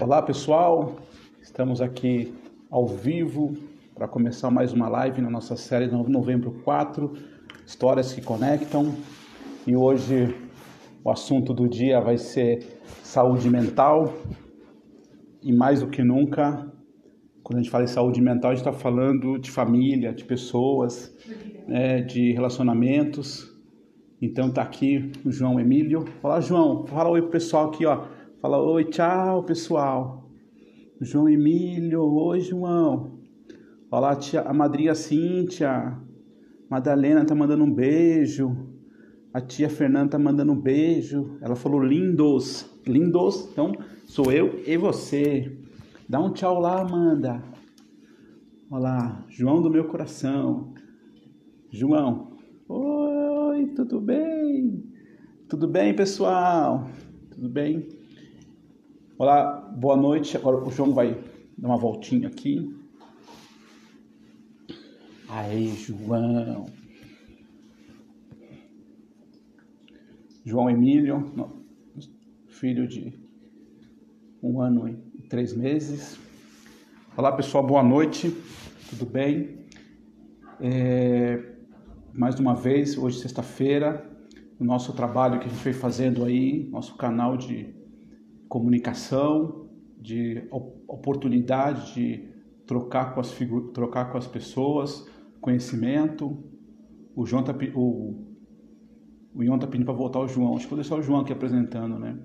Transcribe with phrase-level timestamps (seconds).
[0.00, 0.94] Olá pessoal,
[1.42, 2.32] estamos aqui
[2.70, 3.56] ao vivo
[3.96, 7.14] para começar mais uma live na nossa série de Novembro 4,
[7.66, 8.94] Histórias que Conectam.
[9.66, 10.32] E hoje
[11.02, 14.14] o assunto do dia vai ser saúde mental.
[15.42, 16.72] E mais do que nunca,
[17.42, 21.12] quando a gente fala em saúde mental, a gente está falando de família, de pessoas,
[21.66, 23.52] né, de relacionamentos.
[24.22, 26.04] Então tá aqui o João Emílio.
[26.22, 28.16] Fala, João, fala oi pro pessoal aqui, ó.
[28.40, 30.30] Fala oi, tchau, pessoal.
[31.00, 33.18] João Emílio, oi, João.
[33.90, 35.98] Olá, tia, a madrinha Cíntia.
[36.70, 38.56] Madalena tá mandando um beijo.
[39.34, 41.36] A tia Fernanda tá mandando um beijo.
[41.42, 42.64] Ela falou lindos.
[42.86, 43.72] Lindos, então
[44.06, 45.58] sou eu e você.
[46.08, 47.42] Dá um tchau lá, Amanda.
[48.70, 50.74] Olá, João do meu coração.
[51.72, 52.38] João.
[52.68, 54.84] Oi, tudo bem?
[55.48, 56.88] Tudo bem, pessoal?
[57.32, 57.97] Tudo bem?
[59.20, 60.36] Olá, boa noite.
[60.36, 61.12] Agora o João vai
[61.58, 62.72] dar uma voltinha aqui.
[65.28, 66.66] Aí, João.
[70.44, 71.34] João Emílio,
[72.46, 73.12] filho de
[74.40, 76.16] um ano e três meses.
[77.16, 78.32] Olá, pessoal, boa noite.
[78.88, 79.66] Tudo bem?
[80.60, 81.56] É,
[82.14, 84.08] mais uma vez, hoje sexta-feira,
[84.60, 87.77] o nosso trabalho que a gente vem fazendo aí, nosso canal de
[88.48, 89.68] comunicação,
[90.00, 90.48] de
[90.86, 92.28] oportunidade de
[92.66, 93.36] trocar com as,
[93.74, 95.06] trocar com as pessoas,
[95.40, 96.44] conhecimento.
[97.14, 98.24] O João tá, o,
[99.34, 100.54] o Ion tá pedindo para voltar o João.
[100.54, 102.18] Acho que vou deixar o João aqui apresentando, né?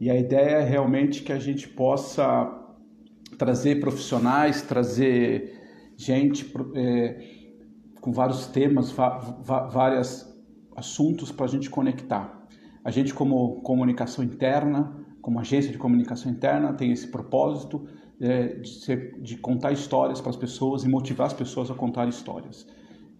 [0.00, 2.58] E a ideia é realmente que a gente possa
[3.38, 5.60] trazer profissionais, trazer
[5.96, 7.18] gente é,
[8.00, 10.26] com vários temas, vários
[10.76, 12.42] assuntos para a gente conectar.
[12.84, 17.86] A gente como comunicação interna, como agência de comunicação interna, tem esse propósito
[18.20, 22.08] é, de, ser, de, contar histórias para as pessoas e motivar as pessoas a contar
[22.08, 22.66] histórias.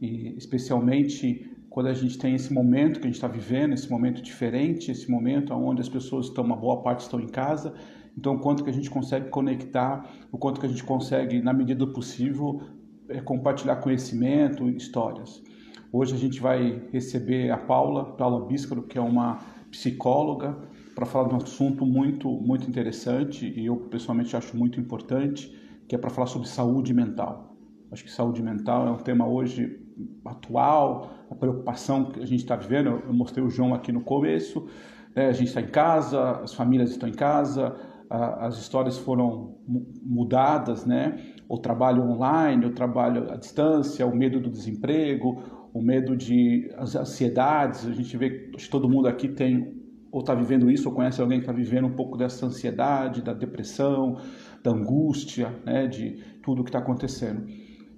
[0.00, 4.20] E especialmente quando a gente tem esse momento que a gente está vivendo, esse momento
[4.20, 7.72] diferente, esse momento onde as pessoas estão, uma boa parte estão em casa,
[8.18, 11.52] então o quanto que a gente consegue conectar, o quanto que a gente consegue, na
[11.54, 12.60] medida do possível,
[13.08, 15.42] é, compartilhar conhecimento, histórias.
[15.90, 19.38] Hoje a gente vai receber a Paula, Paula Bíscaro, que é uma
[19.70, 20.58] psicóloga,
[20.94, 25.52] para falar de um assunto muito, muito interessante e eu pessoalmente acho muito importante,
[25.88, 27.56] que é para falar sobre saúde mental.
[27.90, 29.78] Acho que saúde mental é um tema hoje
[30.24, 33.02] atual, a preocupação que a gente está vivendo.
[33.06, 34.66] Eu mostrei o João aqui no começo.
[35.14, 35.26] Né?
[35.26, 37.76] A gente está em casa, as famílias estão em casa,
[38.08, 39.56] as histórias foram
[40.02, 41.18] mudadas, né?
[41.48, 45.42] O trabalho online, o trabalho à distância, o medo do desemprego,
[45.72, 47.86] o medo de as ansiedades.
[47.86, 49.81] A gente vê que todo mundo aqui tem
[50.12, 53.32] ou está vivendo isso, ou conhece alguém que está vivendo um pouco dessa ansiedade, da
[53.32, 54.20] depressão,
[54.62, 57.46] da angústia, né, de tudo que está acontecendo.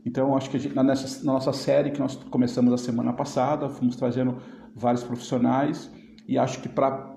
[0.07, 3.69] Então, acho que gente, na, nessa, na nossa série que nós começamos a semana passada,
[3.69, 4.39] fomos trazendo
[4.77, 5.91] vários profissionais
[6.29, 7.15] e acho que para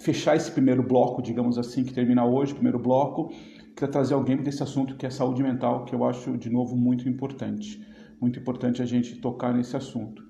[0.00, 3.30] fechar esse primeiro bloco, digamos assim, que termina hoje, primeiro bloco,
[3.74, 7.08] queria trazer alguém desse assunto que é saúde mental, que eu acho, de novo, muito
[7.08, 7.84] importante.
[8.20, 10.22] Muito importante a gente tocar nesse assunto.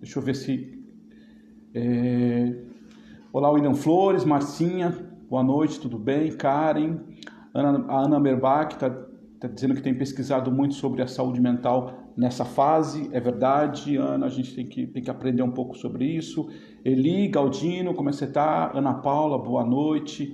[0.00, 0.82] Deixa eu ver se...
[1.74, 2.73] É...
[3.34, 4.96] Olá, William Flores, Marcinha,
[5.28, 6.30] boa noite, tudo bem?
[6.36, 6.98] Karen,
[7.52, 8.88] Ana, a Ana Merbach está
[9.40, 14.26] tá dizendo que tem pesquisado muito sobre a saúde mental nessa fase, é verdade, Ana,
[14.26, 16.48] a gente tem que, tem que aprender um pouco sobre isso.
[16.84, 18.70] Eli Galdino, como é que você está?
[18.72, 20.32] Ana Paula, boa noite.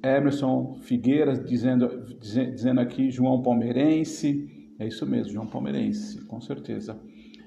[0.00, 6.96] Emerson Figueiras dizendo, dizendo aqui, João Palmeirense, é isso mesmo, João Palmeirense, com certeza.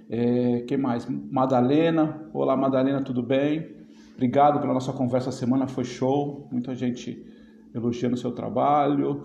[0.10, 1.08] É, que mais?
[1.08, 3.78] Madalena, olá Madalena, tudo bem?
[4.19, 6.46] Obrigado pela nossa conversa semana, foi show.
[6.52, 7.25] Muita gente
[7.74, 9.24] elogiando o seu trabalho.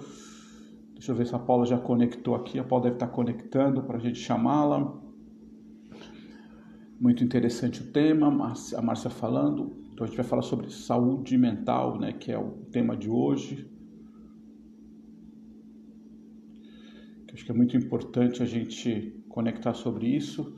[0.93, 2.61] Deixa eu ver se a Paula já conectou aqui.
[2.61, 4.97] A Paula deve estar conectando para a gente chamá-la.
[7.01, 9.77] Muito interessante o tema, a Márcia falando.
[9.93, 13.69] Então a gente vai falar sobre saúde mental, né, que é o tema de hoje.
[17.33, 20.55] Acho que é muito importante a gente conectar sobre isso.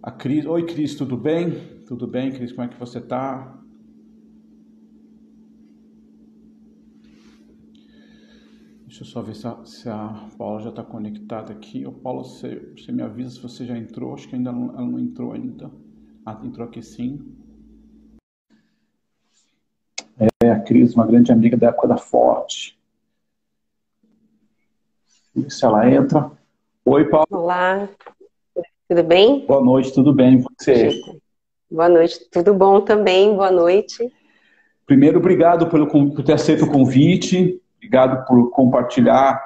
[0.00, 1.79] A Cris, oi Cris, tudo bem?
[1.90, 2.52] Tudo bem, Cris?
[2.52, 3.52] Como é que você está?
[8.86, 11.84] Deixa eu só ver se a, se a Paula já está conectada aqui.
[11.84, 14.14] Ô, Paula, você, você, me avisa se você já entrou.
[14.14, 15.68] Acho que ainda não, ela não entrou ainda.
[16.24, 17.36] Ah, entrou aqui sim.
[20.44, 22.78] É, a Cris, uma grande amiga da época da Forte.
[25.48, 26.30] Se ela entra.
[26.84, 27.26] Oi, Paula.
[27.32, 27.88] Olá,
[28.88, 29.44] tudo bem?
[29.44, 30.40] Boa noite, tudo bem?
[30.56, 31.00] Você?
[31.70, 34.12] Boa noite, tudo bom também, boa noite.
[34.84, 39.40] primeiro, obrigado pelo, por ter aceito o convite, obrigado por compartilhar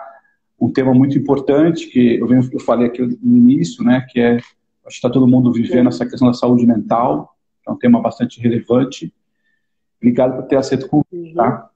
[0.59, 4.47] um tema muito importante que eu, eu falei aqui no início, né, que é acho
[4.85, 7.37] que está todo mundo vivendo essa questão da saúde mental,
[7.69, 9.12] é um tema bastante relevante.
[9.99, 11.69] Obrigado por ter aceito o convite, tá?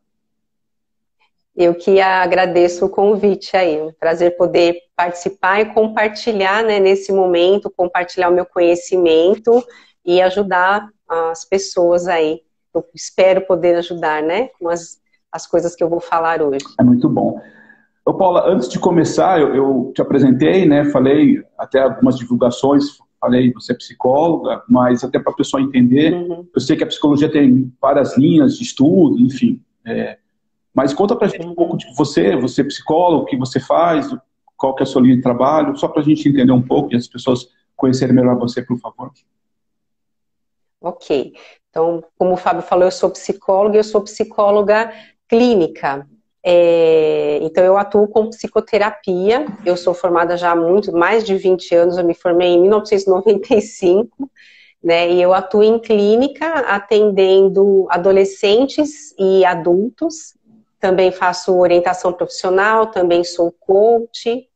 [1.55, 7.71] Eu que agradeço o convite aí, um prazer poder participar e compartilhar, né, nesse momento,
[7.71, 9.63] compartilhar o meu conhecimento
[10.09, 12.41] e ajudar as pessoas aí.
[12.75, 14.99] Eu espero poder ajudar, né, com as,
[15.31, 16.65] as coisas que eu vou falar hoje.
[16.81, 17.39] É muito bom.
[18.07, 20.87] Ô, Paula, antes de começar, eu, eu te apresentei, né?
[20.87, 22.85] Falei até algumas divulgações,
[23.21, 26.47] falei você é psicóloga, mas até para a pessoa entender, uhum.
[26.55, 29.61] eu sei que a psicologia tem várias linhas de estudo, enfim.
[29.85, 30.17] É,
[30.73, 33.61] mas conta para a gente um pouco de você, você é psicólogo, o que você
[33.61, 34.09] faz,
[34.57, 36.95] qual que é a sua linha de trabalho, só para a gente entender um pouco
[36.95, 39.13] e as pessoas conhecerem melhor você, por favor.
[40.81, 41.33] Ok.
[41.71, 44.93] Então, como o Fábio falou, eu sou psicóloga e eu sou psicóloga
[45.29, 46.07] clínica.
[46.43, 49.47] É, então, eu atuo com psicoterapia.
[49.67, 51.99] Eu sou formada já há muito, mais de 20 anos.
[51.99, 54.31] Eu me formei em 1995,
[54.83, 55.11] né?
[55.11, 60.37] E eu atuo em clínica, atendendo adolescentes e adultos.
[60.81, 64.48] Também faço orientação profissional, também sou coach.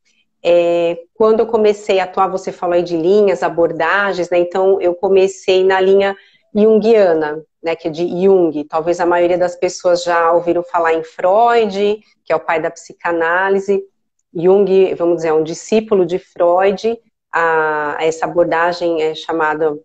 [0.44, 4.38] É, quando eu comecei a atuar, você falou aí de linhas, abordagens, né?
[4.38, 6.16] Então, eu comecei na linha
[6.54, 8.64] junguiana, né, que é de Jung.
[8.64, 12.70] Talvez a maioria das pessoas já ouviram falar em Freud, que é o pai da
[12.70, 13.82] psicanálise.
[14.34, 16.98] Jung, vamos dizer, é um discípulo de Freud.
[17.32, 19.78] A, essa abordagem é chamada,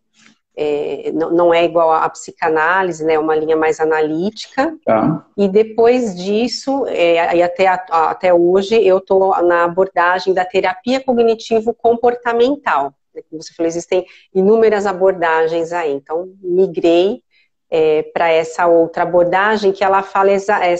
[0.59, 4.75] é, não, não, é igual à psicanálise, né, é uma linha mais analítica.
[4.83, 5.23] Tá.
[5.37, 12.91] E depois disso, é, e até, até hoje, eu estou na abordagem da terapia cognitivo-comportamental.
[13.29, 15.93] Como você falou, existem inúmeras abordagens aí.
[15.93, 17.21] Então, migrei
[17.69, 20.31] é, para essa outra abordagem que ela fala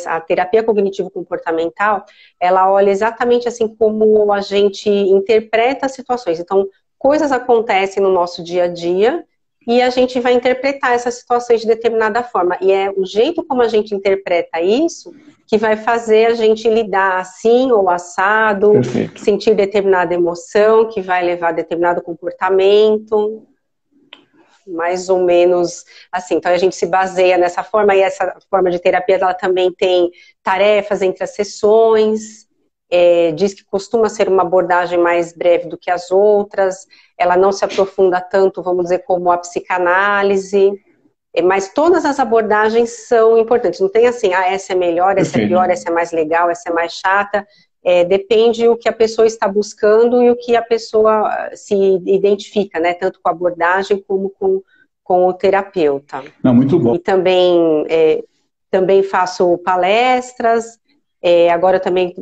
[0.08, 2.06] a terapia cognitivo comportamental
[2.40, 6.66] ela olha exatamente assim como a gente interpreta as situações então
[6.98, 9.26] coisas acontecem no nosso dia a dia
[9.68, 13.62] e a gente vai interpretar essas situações de determinada forma e é o jeito como
[13.62, 15.14] a gente interpreta isso
[15.46, 19.20] que vai fazer a gente lidar assim ou assado Perfeito.
[19.20, 23.46] sentir determinada emoção que vai levar a determinado comportamento
[24.68, 26.36] mais ou menos assim.
[26.36, 30.12] Então a gente se baseia nessa forma e essa forma de terapia ela também tem
[30.44, 32.47] tarefas entre as sessões.
[32.90, 36.88] É, diz que costuma ser uma abordagem mais breve do que as outras.
[37.18, 40.72] Ela não se aprofunda tanto, vamos dizer, como a psicanálise.
[41.34, 43.80] É, mas todas as abordagens são importantes.
[43.80, 46.70] Não tem assim, ah, essa é melhor, essa é pior, essa é mais legal, essa
[46.70, 47.46] é mais chata.
[47.84, 51.76] É, depende o que a pessoa está buscando e o que a pessoa se
[52.06, 52.94] identifica, né?
[52.94, 54.62] Tanto com a abordagem como com,
[55.04, 56.24] com o terapeuta.
[56.44, 56.96] Não, muito bom.
[56.96, 58.24] E também, é,
[58.72, 60.80] também faço palestras,
[61.22, 62.14] é, agora também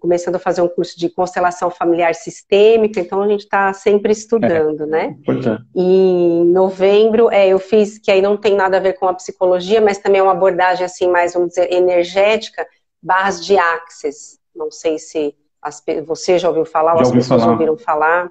[0.00, 4.84] começando a fazer um curso de constelação familiar sistêmica, então a gente está sempre estudando,
[4.84, 5.16] é, né?
[5.18, 5.64] Importante.
[5.74, 9.14] E em novembro, é, eu fiz, que aí não tem nada a ver com a
[9.14, 12.66] psicologia, mas também é uma abordagem assim mais, vamos dizer, energética,
[13.02, 14.38] barras de axis.
[14.54, 17.52] Não sei se as, você já ouviu falar já ou as pessoas falar.
[17.52, 18.30] ouviram falar.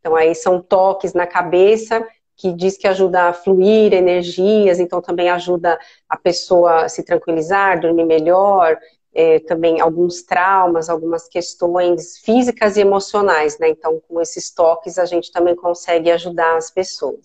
[0.00, 2.06] Então, aí são toques na cabeça
[2.36, 5.78] que diz que ajuda a fluir energias, então também ajuda
[6.08, 8.76] a pessoa a se tranquilizar, dormir melhor,
[9.16, 13.70] é, também alguns traumas, algumas questões físicas e emocionais, né?
[13.70, 17.20] Então, com esses toques, a gente também consegue ajudar as pessoas.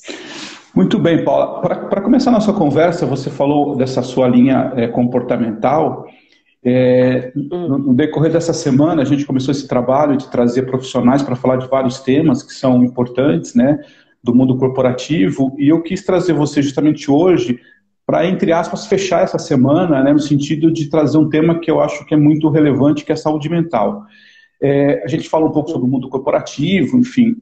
[0.73, 1.59] Muito bem, Paula.
[1.59, 6.05] Para começar a nossa conversa, você falou dessa sua linha é, comportamental.
[6.63, 11.35] É, no, no, decorrer dessa semana, a gente começou esse trabalho de trazer profissionais para
[11.35, 13.79] falar de vários temas que são importantes, né,
[14.23, 17.59] do mundo corporativo, e eu quis trazer você justamente hoje
[18.11, 21.79] para, entre aspas, fechar essa semana, né, no sentido de trazer um tema que eu
[21.79, 24.03] acho que é muito relevante, que é a saúde mental.
[24.61, 27.37] É, a gente fala um pouco sobre o mundo corporativo, enfim,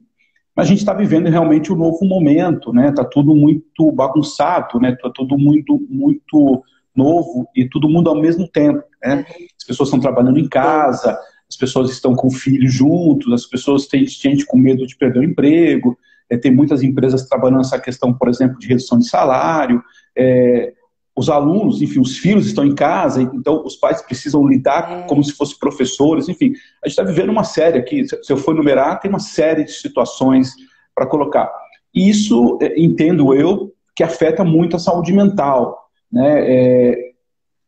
[0.54, 4.92] mas a gente está vivendo realmente um novo momento, né, está tudo muito bagunçado, né,
[4.92, 6.62] está tudo muito, muito
[6.94, 8.84] novo e todo mundo ao mesmo tempo.
[9.02, 9.26] Né?
[9.58, 14.06] As pessoas estão trabalhando em casa, as pessoas estão com filhos juntos, as pessoas têm
[14.06, 15.98] gente com medo de perder o emprego,
[16.30, 19.82] é, tem muitas empresas trabalhando essa questão, por exemplo, de redução de salário,
[20.16, 20.72] é,
[21.16, 25.02] os alunos, enfim, os filhos estão em casa, então os pais precisam lidar é.
[25.02, 28.54] como se fossem professores, enfim, a gente está vivendo uma série aqui, se eu for
[28.54, 30.54] numerar, tem uma série de situações
[30.94, 31.50] para colocar.
[31.94, 36.44] Isso, é, entendo eu, que afeta muito a saúde mental, né?
[36.46, 37.10] É,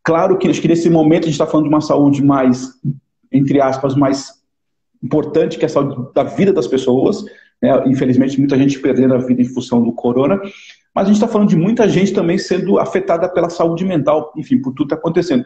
[0.03, 2.69] claro que acho que nesse momento a gente está falando de uma saúde mais,
[3.31, 4.43] entre aspas, mais
[5.03, 7.25] importante que a saúde da vida das pessoas.
[7.63, 7.71] Né?
[7.87, 10.41] Infelizmente, muita gente perdendo a vida em função do corona.
[10.95, 14.59] Mas a gente está falando de muita gente também sendo afetada pela saúde mental, enfim,
[14.59, 15.45] por tudo que está acontecendo.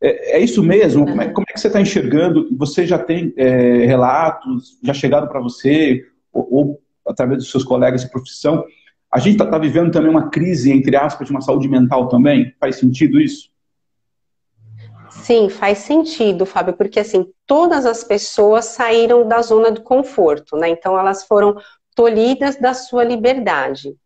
[0.00, 1.06] É, é, isso mesmo?
[1.06, 2.48] Como é, como é que você está enxergando?
[2.56, 8.02] Você já tem é, relatos, já chegaram para você, ou, ou, através dos seus colegas
[8.02, 8.64] de profissão?
[9.10, 12.52] A gente está tá vivendo também uma crise, entre aspas, de uma saúde mental também?
[12.60, 13.48] Faz sentido isso?
[15.24, 20.68] Sim, faz sentido, Fábio, porque assim, todas as pessoas saíram da zona de conforto, né?
[20.68, 21.56] Então elas foram
[21.96, 23.96] tolhidas da sua liberdade.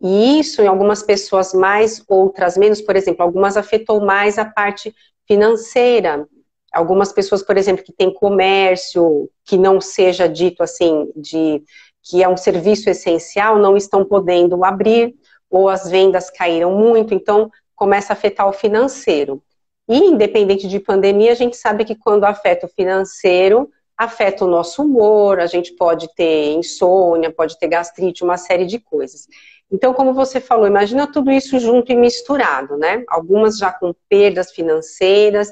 [0.00, 4.94] E isso, em algumas pessoas mais, outras menos, por exemplo, algumas afetou mais a parte
[5.28, 6.26] financeira.
[6.72, 11.62] Algumas pessoas, por exemplo, que têm comércio, que não seja dito assim, de
[12.02, 15.14] que é um serviço essencial, não estão podendo abrir,
[15.50, 19.42] ou as vendas caíram muito, então começa a afetar o financeiro.
[19.88, 24.82] E independente de pandemia, a gente sabe que quando afeta o financeiro, afeta o nosso
[24.82, 29.26] humor, a gente pode ter insônia, pode ter gastrite, uma série de coisas.
[29.70, 33.04] Então, como você falou, imagina tudo isso junto e misturado, né?
[33.08, 35.50] Algumas já com perdas financeiras,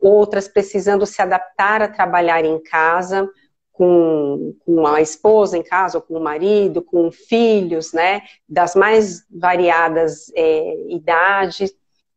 [0.00, 3.28] outras precisando se adaptar a trabalhar em casa,
[3.70, 8.22] com, com a esposa em casa, ou com o marido, com filhos, né?
[8.48, 11.72] Das mais variadas é, idades.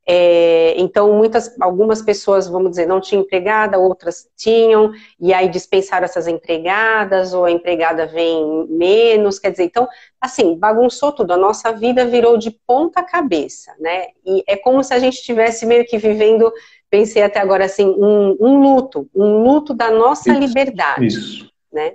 [0.05, 6.03] É, então, muitas, algumas pessoas, vamos dizer, não tinham empregada, outras tinham, e aí dispensaram
[6.03, 9.87] essas empregadas, ou a empregada vem menos, quer dizer, então,
[10.19, 14.07] assim, bagunçou tudo, a nossa vida virou de ponta cabeça, né?
[14.25, 16.51] E é como se a gente estivesse meio que vivendo,
[16.89, 21.51] pensei até agora assim, um, um luto, um luto da nossa isso, liberdade, isso.
[21.71, 21.93] né?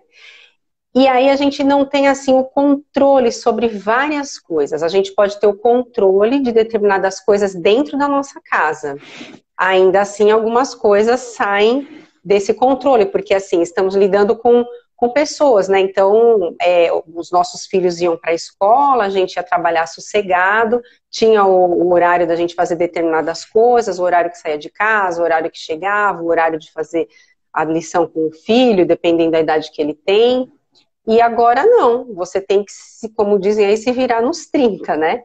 [0.95, 4.83] E aí a gente não tem assim o controle sobre várias coisas.
[4.83, 8.97] A gente pode ter o controle de determinadas coisas dentro da nossa casa.
[9.57, 11.87] Ainda assim, algumas coisas saem
[12.25, 14.65] desse controle, porque assim, estamos lidando com,
[14.97, 15.81] com pessoas, né?
[15.81, 21.45] Então, é, os nossos filhos iam para a escola, a gente ia trabalhar sossegado, tinha
[21.45, 25.25] o, o, horário da gente fazer determinadas coisas, o horário que saía de casa, o
[25.25, 27.09] horário que chegava, o horário de fazer
[27.53, 30.53] a lição com o filho, dependendo da idade que ele tem.
[31.09, 35.23] E agora não, você tem que, como dizem aí, se virar nos 30, né?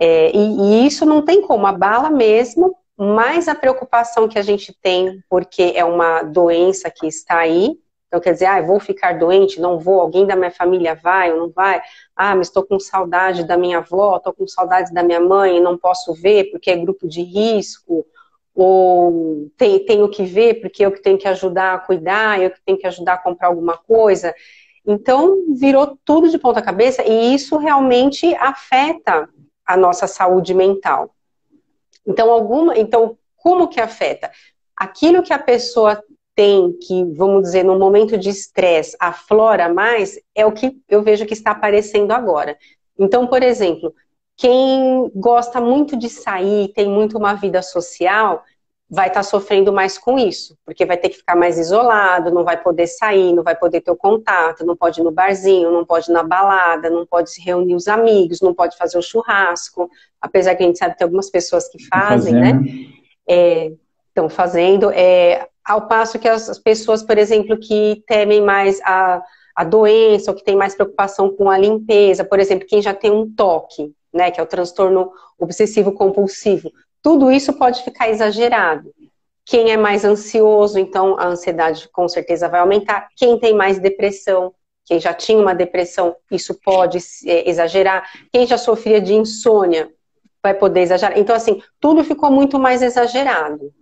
[0.00, 4.42] É, e, e, isso não tem como, a bala mesmo, mais a preocupação que a
[4.42, 7.76] gente tem, porque é uma doença que está aí,
[8.08, 11.38] então quer dizer, ah, vou ficar doente, não vou, alguém da minha família vai ou
[11.38, 11.82] não vai,
[12.16, 15.76] ah, mas estou com saudade da minha avó, estou com saudade da minha mãe, não
[15.76, 18.06] posso ver porque é grupo de risco,
[18.54, 22.78] ou tenho que ver porque eu que tenho que ajudar a cuidar, eu que tenho
[22.78, 24.34] que ajudar a comprar alguma coisa.
[24.86, 29.28] Então, virou tudo de ponta cabeça e isso realmente afeta
[29.64, 31.14] a nossa saúde mental.
[32.06, 34.30] Então, alguma, então como que afeta?
[34.76, 36.02] Aquilo que a pessoa
[36.34, 41.26] tem que, vamos dizer, no momento de estresse, aflora mais, é o que eu vejo
[41.26, 42.56] que está aparecendo agora.
[42.98, 43.94] Então, por exemplo,
[44.36, 48.42] quem gosta muito de sair, tem muito uma vida social,
[48.92, 52.44] vai estar tá sofrendo mais com isso, porque vai ter que ficar mais isolado, não
[52.44, 55.82] vai poder sair, não vai poder ter o contato, não pode ir no barzinho, não
[55.82, 59.90] pode ir na balada, não pode se reunir os amigos, não pode fazer o churrasco,
[60.20, 62.62] apesar que a gente sabe que tem algumas pessoas que fazem, né?
[63.26, 69.22] Estão é, fazendo, é, ao passo que as pessoas, por exemplo, que temem mais a,
[69.56, 73.10] a doença, ou que tem mais preocupação com a limpeza, por exemplo, quem já tem
[73.10, 76.70] um toque, né, que é o transtorno obsessivo compulsivo,
[77.02, 78.90] tudo isso pode ficar exagerado.
[79.44, 83.08] Quem é mais ansioso, então a ansiedade com certeza vai aumentar.
[83.16, 84.52] Quem tem mais depressão,
[84.84, 88.08] quem já tinha uma depressão, isso pode é, exagerar.
[88.32, 89.90] Quem já sofria de insônia
[90.42, 91.18] vai poder exagerar.
[91.18, 93.72] Então, assim, tudo ficou muito mais exagerado.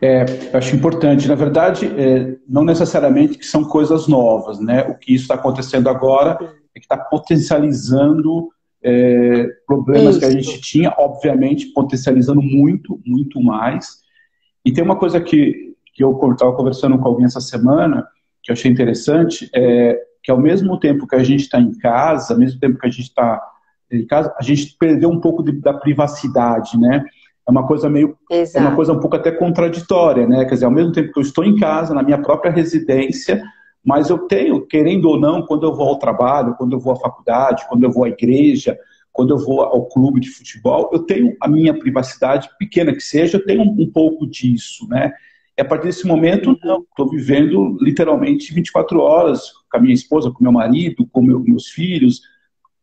[0.00, 4.82] É, acho importante, na verdade, é, não necessariamente que são coisas novas, né?
[4.88, 6.38] O que isso está acontecendo agora
[6.74, 8.50] é que está potencializando
[8.82, 10.20] é, problemas Isso.
[10.20, 13.98] que a gente tinha, obviamente, potencializando muito, muito mais.
[14.64, 18.06] E tem uma coisa que, que eu estava conversando com alguém essa semana,
[18.42, 22.34] que eu achei interessante, é que ao mesmo tempo que a gente está em casa,
[22.34, 23.40] ao mesmo tempo que a gente está
[23.90, 27.04] em casa, a gente perdeu um pouco de, da privacidade, né?
[27.46, 28.58] É uma coisa meio, Exato.
[28.58, 30.44] é uma coisa um pouco até contraditória, né?
[30.44, 33.42] Quer dizer, ao mesmo tempo que eu estou em casa, na minha própria residência,
[33.84, 36.96] mas eu tenho, querendo ou não, quando eu vou ao trabalho, quando eu vou à
[36.96, 38.78] faculdade, quando eu vou à igreja,
[39.12, 43.38] quando eu vou ao clube de futebol, eu tenho a minha privacidade, pequena que seja,
[43.38, 45.12] eu tenho um, pouco disso, né?
[45.56, 50.30] E a partir desse momento, não, estou vivendo literalmente 24 horas com a minha esposa,
[50.30, 52.20] com meu marido, com meu, meus filhos,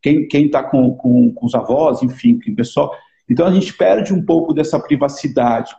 [0.02, 2.92] quem está com, com, com os avós, enfim, com o pessoal.
[3.30, 5.74] Então a gente perde um pouco dessa privacidade.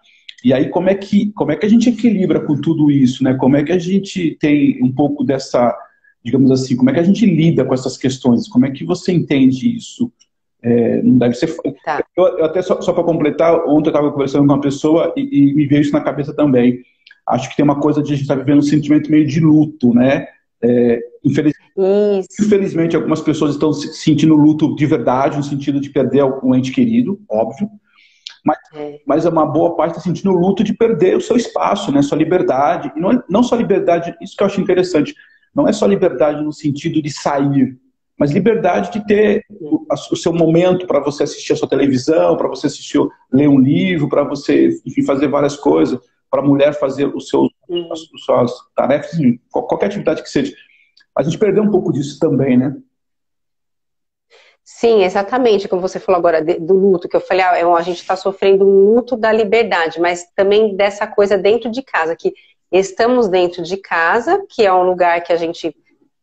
[0.47, 3.35] E aí, como é que, como é que a gente equilibra com tudo isso, né?
[3.35, 5.77] Como é que a gente tem um pouco dessa,
[6.25, 8.47] digamos assim, como é que a gente lida com essas questões?
[8.47, 10.09] Como é que você entende isso?
[10.63, 11.53] É, não deve ser.
[11.85, 12.01] Tá.
[12.17, 15.51] Eu, eu, até só, só para completar, ontem eu estava conversando com uma pessoa e,
[15.51, 16.79] e, me veio isso na cabeça também.
[17.27, 19.41] Acho que tem uma coisa de a gente estar tá vivendo um sentimento meio de
[19.41, 20.29] luto, né?
[20.63, 21.55] É, infeliz...
[22.41, 27.21] Infelizmente, algumas pessoas estão sentindo luto de verdade, no sentido de perder um ente querido,
[27.29, 27.69] óbvio.
[28.47, 29.01] Mas, é.
[29.05, 32.01] mas uma boa parte está sentindo luto de perder o seu espaço, né?
[32.01, 32.93] Sua liberdade.
[32.95, 35.13] E não, é, não só liberdade, isso que eu acho interessante.
[35.53, 37.77] Não é só liberdade no sentido de sair,
[38.17, 42.47] mas liberdade de ter o, o seu momento para você assistir a sua televisão, para
[42.47, 43.01] você assistir,
[43.33, 45.99] ler um livro, para você, enfim, fazer várias coisas,
[46.31, 47.51] para a mulher fazer os seus,
[47.91, 49.19] as, as suas tarefas,
[49.51, 50.55] qualquer atividade que seja.
[51.19, 52.77] A gente perdeu um pouco disso também, né?
[54.69, 57.99] Sim, exatamente, como você falou agora do luto, que eu falei, ah, é a gente
[57.99, 62.35] está sofrendo um luto da liberdade, mas também dessa coisa dentro de casa, que
[62.73, 65.73] estamos dentro de casa, que é um lugar que a gente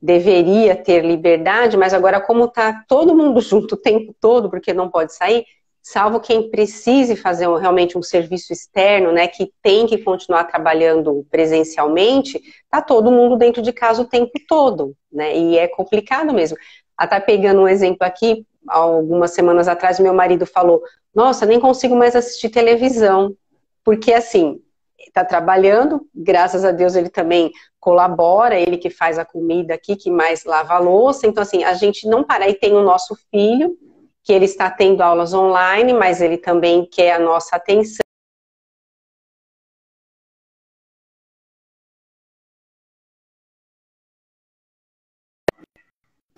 [0.02, 4.90] deveria ter liberdade, mas agora como está todo mundo junto o tempo todo, porque não
[4.90, 5.46] pode sair,
[5.82, 11.26] salvo quem precise fazer um, realmente um serviço externo, né, que tem que continuar trabalhando
[11.32, 16.58] presencialmente, tá todo mundo dentro de casa o tempo todo, né, e é complicado mesmo.
[16.98, 20.82] Até pegando um exemplo aqui, algumas semanas atrás, meu marido falou:
[21.14, 23.36] Nossa, nem consigo mais assistir televisão.
[23.84, 24.62] Porque, assim,
[25.00, 30.10] está trabalhando, graças a Deus ele também colabora, ele que faz a comida aqui, que
[30.10, 31.28] mais lava a louça.
[31.28, 32.48] Então, assim, a gente não para.
[32.50, 33.78] E tem o nosso filho,
[34.24, 38.04] que ele está tendo aulas online, mas ele também quer a nossa atenção.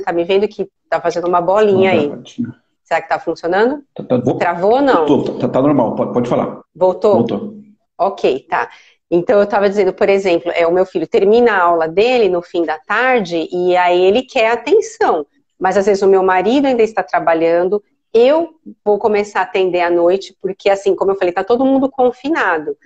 [0.06, 2.12] Tá me vendo que tá fazendo uma bolinha aí.
[2.84, 3.84] Será que tá funcionando?
[3.96, 5.08] Tá, tá, Travou ou não?
[5.08, 6.62] Voltou, tá, tá, normal, pode, pode falar.
[6.76, 7.16] Voltou?
[7.16, 7.56] Voltou.
[7.98, 8.70] Ok, tá.
[9.10, 12.44] Então eu estava dizendo, por exemplo, é o meu filho termina a aula dele no
[12.44, 15.26] fim da tarde e aí ele quer atenção.
[15.60, 17.82] Mas às vezes o meu marido ainda está trabalhando,
[18.14, 18.50] eu
[18.84, 22.78] vou começar a atender à noite, porque assim, como eu falei, tá todo mundo confinado.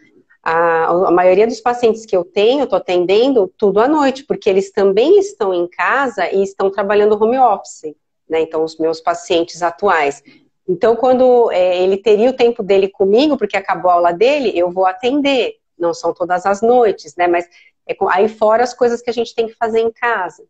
[0.51, 4.71] A, a maioria dos pacientes que eu tenho, estou atendendo tudo à noite, porque eles
[4.71, 7.93] também estão em casa e estão trabalhando home office,
[8.27, 8.41] né?
[8.41, 10.23] Então, os meus pacientes atuais.
[10.67, 14.71] Então, quando é, ele teria o tempo dele comigo, porque acabou a aula dele, eu
[14.71, 15.57] vou atender.
[15.77, 17.27] Não são todas as noites, né?
[17.27, 17.45] Mas
[17.87, 20.43] é, aí fora as coisas que a gente tem que fazer em casa.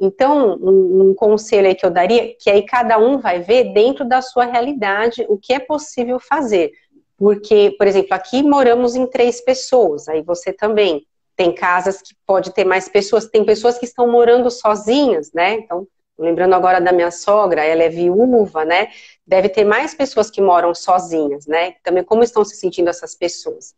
[0.00, 4.02] Então, um, um, conselho aí que eu daria, que aí cada um vai ver dentro
[4.02, 6.72] da sua realidade o que é possível fazer.
[7.22, 11.06] Porque, por exemplo, aqui moramos em três pessoas, aí você também.
[11.36, 15.52] Tem casas que pode ter mais pessoas, tem pessoas que estão morando sozinhas, né?
[15.52, 15.86] Então,
[16.18, 18.88] lembrando agora da minha sogra, ela é viúva, né?
[19.24, 21.76] Deve ter mais pessoas que moram sozinhas, né?
[21.84, 23.72] Também como estão se sentindo essas pessoas.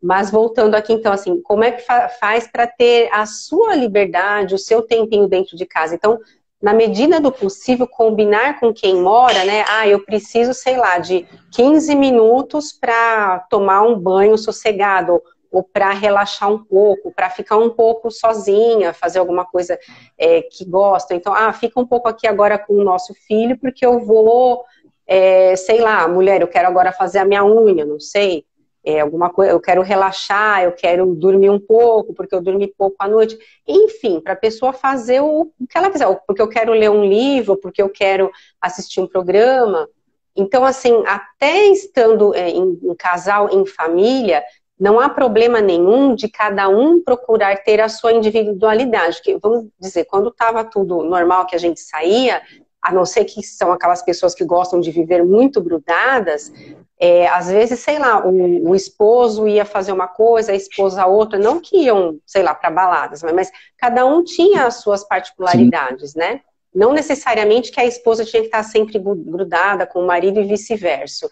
[0.00, 4.54] Mas voltando aqui, então, assim, como é que fa faz para ter a sua liberdade,
[4.54, 5.96] o seu tempinho dentro de casa?
[5.96, 6.20] Então,
[6.60, 9.64] na medida do possível, combinar com quem mora, né?
[9.68, 15.90] Ah, eu preciso, sei lá, de 15 minutos para tomar um banho sossegado, ou para
[15.90, 19.78] relaxar um pouco, para ficar um pouco sozinha, fazer alguma coisa
[20.18, 21.14] é, que gosta.
[21.14, 24.64] Então, ah, fica um pouco aqui agora com o nosso filho, porque eu vou,
[25.06, 28.44] é, sei lá, mulher, eu quero agora fazer a minha unha, não sei
[28.86, 32.94] é, alguma coisa, eu quero relaxar, eu quero dormir um pouco, porque eu dormi pouco
[33.00, 33.36] à noite.
[33.66, 37.04] Enfim, para a pessoa fazer o, o que ela quiser, porque eu quero ler um
[37.04, 39.88] livro, porque eu quero assistir um programa.
[40.36, 44.44] Então, assim, até estando é, em, em casal, em família,
[44.78, 49.20] não há problema nenhum de cada um procurar ter a sua individualidade.
[49.42, 52.40] Vamos dizer, quando estava tudo normal, que a gente saía,
[52.86, 56.52] a não ser que são aquelas pessoas que gostam de viver muito grudadas,
[57.00, 61.36] é, às vezes, sei lá, o, o, esposo ia fazer uma coisa, a esposa outra,
[61.36, 66.12] não que iam, sei lá, para baladas, mas, mas, cada um tinha as suas particularidades,
[66.12, 66.18] Sim.
[66.20, 66.40] né?
[66.72, 71.28] Não necessariamente que a esposa tinha que estar sempre grudada com o marido e vice-versa.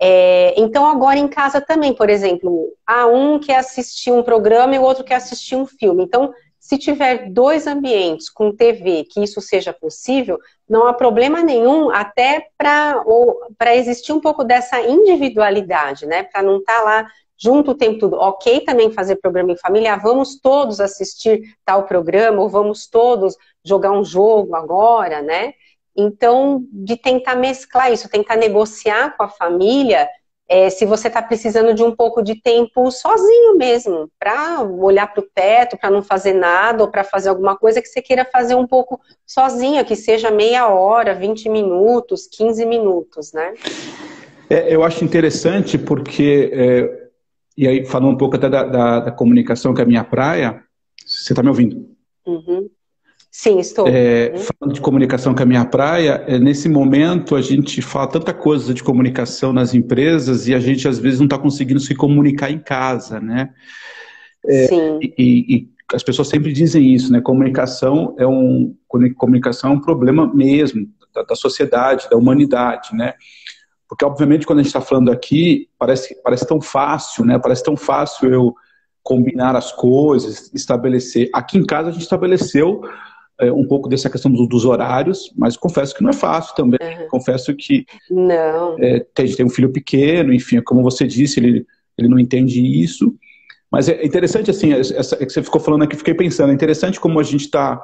[0.00, 4.78] É, então, agora em casa também, por exemplo, há um que assistir um programa e
[4.78, 6.04] o outro que assistir um filme.
[6.04, 6.32] Então,
[6.66, 10.36] se tiver dois ambientes com TV que isso seja possível,
[10.68, 16.24] não há problema nenhum, até para existir um pouco dessa individualidade, né?
[16.24, 17.06] Para não estar tá lá
[17.38, 18.16] junto o tempo todo.
[18.16, 23.36] Ok também fazer programa em família, ah, vamos todos assistir tal programa, ou vamos todos
[23.64, 25.52] jogar um jogo agora, né?
[25.96, 30.08] Então, de tentar mesclar isso, tentar negociar com a família
[30.48, 35.20] é, se você está precisando de um pouco de tempo sozinho mesmo, para olhar para
[35.20, 38.54] o teto, para não fazer nada, ou para fazer alguma coisa que você queira fazer
[38.54, 43.54] um pouco sozinha, que seja meia hora, 20 minutos, 15 minutos, né?
[44.48, 47.08] É, eu acho interessante porque, é,
[47.56, 50.62] e aí falando um pouco até da, da, da, comunicação, que é a minha praia,
[51.04, 51.88] você está me ouvindo?
[52.24, 52.68] Uhum.
[53.38, 53.86] Sim, estou.
[53.86, 58.32] É, falando de comunicação é a minha praia, é, nesse momento a gente fala tanta
[58.32, 62.50] coisa de comunicação nas empresas e a gente às vezes não está conseguindo se comunicar
[62.50, 63.50] em casa, né?
[64.42, 64.98] É, Sim.
[65.02, 67.20] E, e, as pessoas sempre dizem isso, né?
[67.20, 73.12] Comunicação é um comunicação é um problema mesmo da, da sociedade, da humanidade, né?
[73.86, 77.38] Porque obviamente quando a gente está falando aqui parece parece tão fácil, né?
[77.38, 78.54] Parece tão fácil eu
[79.02, 81.28] combinar as coisas, estabelecer.
[81.34, 82.80] Aqui em casa a gente estabeleceu
[83.40, 86.78] é, um pouco dessa questão do, dos horários, mas confesso que não é fácil também.
[86.80, 87.08] Uhum.
[87.08, 88.76] Confesso que não.
[88.78, 91.66] É, tem, tem um filho pequeno, enfim, como você disse, ele,
[91.98, 93.14] ele não entende isso.
[93.70, 97.20] Mas é interessante, assim, essa, que você ficou falando aqui, fiquei pensando, é interessante como
[97.20, 97.80] a gente está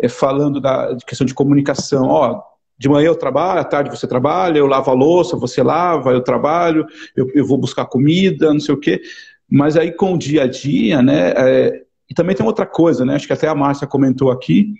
[0.00, 2.08] é, falando da de questão de comunicação.
[2.08, 2.42] Ó,
[2.76, 6.22] de manhã eu trabalho, à tarde você trabalha, eu lavo a louça, você lava, eu
[6.22, 6.86] trabalho,
[7.16, 9.00] eu, eu vou buscar comida, não sei o quê.
[9.48, 13.14] Mas aí com o dia a dia, né, é, e também tem outra coisa, né?
[13.14, 14.74] Acho que até a Márcia comentou aqui.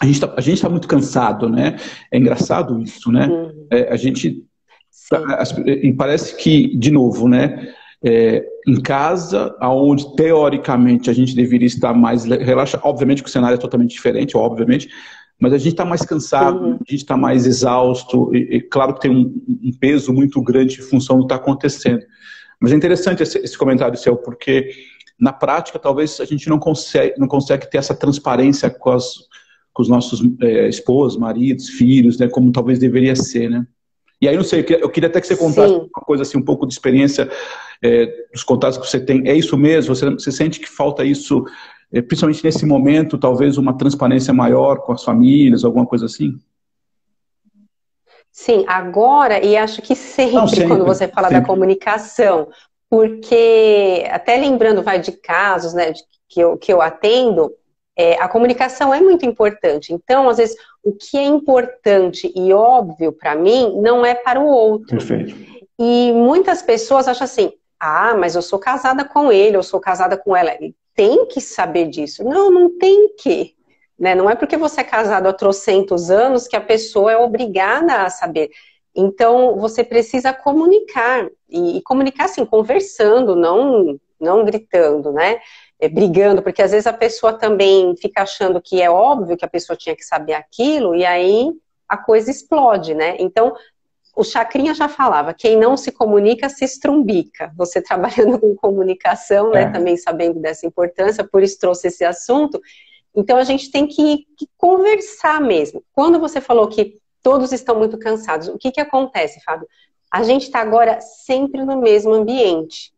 [0.00, 1.76] A gente está tá muito cansado, né?
[2.10, 3.26] É engraçado isso, né?
[3.26, 3.66] Uhum.
[3.70, 4.44] É, a gente.
[5.66, 7.74] E parece que, de novo, né?
[8.04, 12.82] É, em casa, aonde teoricamente a gente deveria estar mais relaxado.
[12.84, 14.88] Obviamente que o cenário é totalmente diferente, obviamente,
[15.40, 16.72] mas a gente está mais cansado, uhum.
[16.74, 18.34] a gente está mais exausto.
[18.34, 21.36] E, e, claro que tem um, um, peso muito grande em função do que está
[21.36, 22.04] acontecendo.
[22.60, 24.70] Mas é interessante esse, esse comentário seu, porque
[25.18, 29.14] na prática, talvez a gente não consegue, não consegue ter essa transparência com, as,
[29.78, 33.64] com os nossos é, esposos, maridos, filhos, né, como talvez deveria ser, né?
[34.20, 35.88] E aí, não sei, eu queria até que você contasse Sim.
[35.94, 37.30] uma coisa assim, um pouco de experiência
[37.80, 39.28] é, dos contatos que você tem.
[39.28, 39.94] É isso mesmo?
[39.94, 41.44] Você, você sente que falta isso,
[41.92, 46.36] é, principalmente nesse momento, talvez uma transparência maior com as famílias, alguma coisa assim?
[48.32, 51.42] Sim, agora, e acho que sempre, não, sempre quando você fala sempre.
[51.42, 52.48] da comunicação,
[52.90, 57.52] porque até lembrando vai de casos né, de, que, eu, que eu atendo,
[57.98, 59.92] é, a comunicação é muito importante.
[59.92, 64.46] Então, às vezes, o que é importante e óbvio para mim não é para o
[64.46, 64.96] outro.
[64.96, 65.34] Perfeito.
[65.76, 70.16] E muitas pessoas acham assim: ah, mas eu sou casada com ele, eu sou casada
[70.16, 70.54] com ela.
[70.54, 72.22] Ele tem que saber disso.
[72.22, 73.56] Não, não tem que.
[73.98, 74.14] Né?
[74.14, 78.10] Não é porque você é casado há trocentos anos que a pessoa é obrigada a
[78.10, 78.50] saber.
[78.94, 85.40] Então, você precisa comunicar, e, e comunicar assim, conversando, não, não gritando, né?
[85.80, 89.48] É, brigando, porque às vezes a pessoa também fica achando que é óbvio que a
[89.48, 91.52] pessoa tinha que saber aquilo, e aí
[91.88, 93.16] a coisa explode, né?
[93.20, 93.54] Então,
[94.16, 97.52] o Chacrinha já falava, quem não se comunica se estrumbica.
[97.56, 99.70] Você trabalhando com comunicação, né, é.
[99.70, 102.60] também sabendo dessa importância, por isso trouxe esse assunto.
[103.14, 105.84] Então a gente tem que, que conversar mesmo.
[105.92, 108.48] Quando você falou que todos estão muito cansados.
[108.48, 109.68] O que, que acontece, Fábio?
[110.10, 112.92] A gente está agora sempre no mesmo ambiente.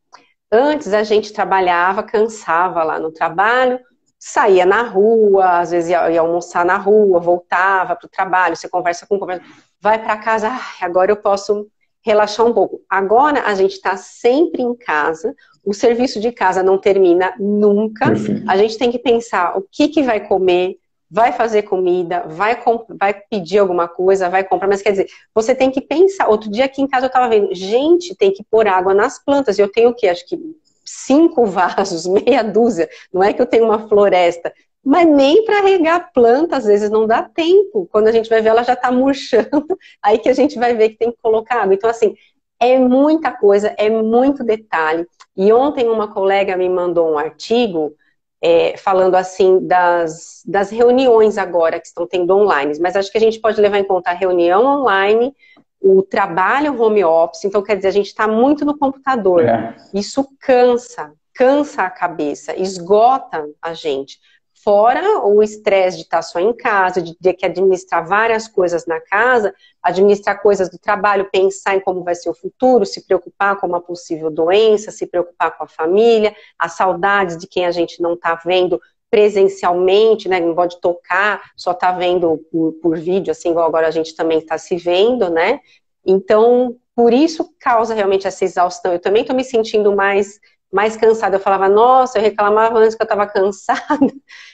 [0.52, 3.78] Antes a gente trabalhava, cansava lá no trabalho,
[4.18, 8.68] saía na rua, às vezes ia, ia almoçar na rua, voltava para o trabalho, você
[8.68, 9.42] conversa com conversa,
[9.80, 11.66] vai para casa, ah, agora eu posso
[12.02, 12.80] relaxar um pouco.
[12.88, 15.34] Agora a gente está sempre em casa,
[15.64, 18.06] o serviço de casa não termina nunca.
[18.06, 18.50] Perfeito.
[18.50, 20.76] A gente tem que pensar o que, que vai comer,
[21.10, 22.56] vai fazer comida, vai,
[22.88, 26.28] vai pedir alguma coisa, vai comprar, mas quer dizer, você tem que pensar.
[26.28, 29.58] Outro dia aqui em casa eu estava vendo, gente, tem que pôr água nas plantas.
[29.58, 30.08] Eu tenho o quê?
[30.08, 30.38] Acho que
[30.84, 32.88] cinco vasos, meia dúzia.
[33.12, 34.52] Não é que eu tenho uma floresta.
[34.82, 37.88] Mas nem para regar planta, às vezes não dá tempo.
[37.90, 39.66] Quando a gente vai ver, ela já está murchando,
[40.02, 41.74] aí que a gente vai ver que tem que colocar água.
[41.74, 42.14] Então, assim,
[42.58, 45.06] é muita coisa, é muito detalhe.
[45.36, 47.94] E ontem uma colega me mandou um artigo
[48.42, 53.20] é, falando assim das, das reuniões agora que estão tendo online, mas acho que a
[53.20, 55.34] gente pode levar em conta a reunião online,
[55.80, 59.44] o trabalho home office, então quer dizer, a gente está muito no computador.
[59.44, 59.74] É.
[59.94, 64.18] Isso cansa, cansa a cabeça, esgota a gente.
[64.62, 69.00] Fora o estresse de estar só em casa, de ter que administrar várias coisas na
[69.00, 73.66] casa, administrar coisas do trabalho, pensar em como vai ser o futuro, se preocupar com
[73.66, 78.14] uma possível doença, se preocupar com a família, as saudades de quem a gente não
[78.14, 78.78] está vendo
[79.10, 80.38] presencialmente, né?
[80.38, 84.38] Não pode tocar, só está vendo por, por vídeo, assim, igual agora a gente também
[84.38, 85.60] está se vendo, né?
[86.04, 88.92] Então, por isso causa realmente essa exaustão.
[88.92, 90.38] Eu também estou me sentindo mais
[90.72, 91.36] mais cansada.
[91.36, 94.12] Eu falava, nossa, eu reclamava antes que eu estava cansada.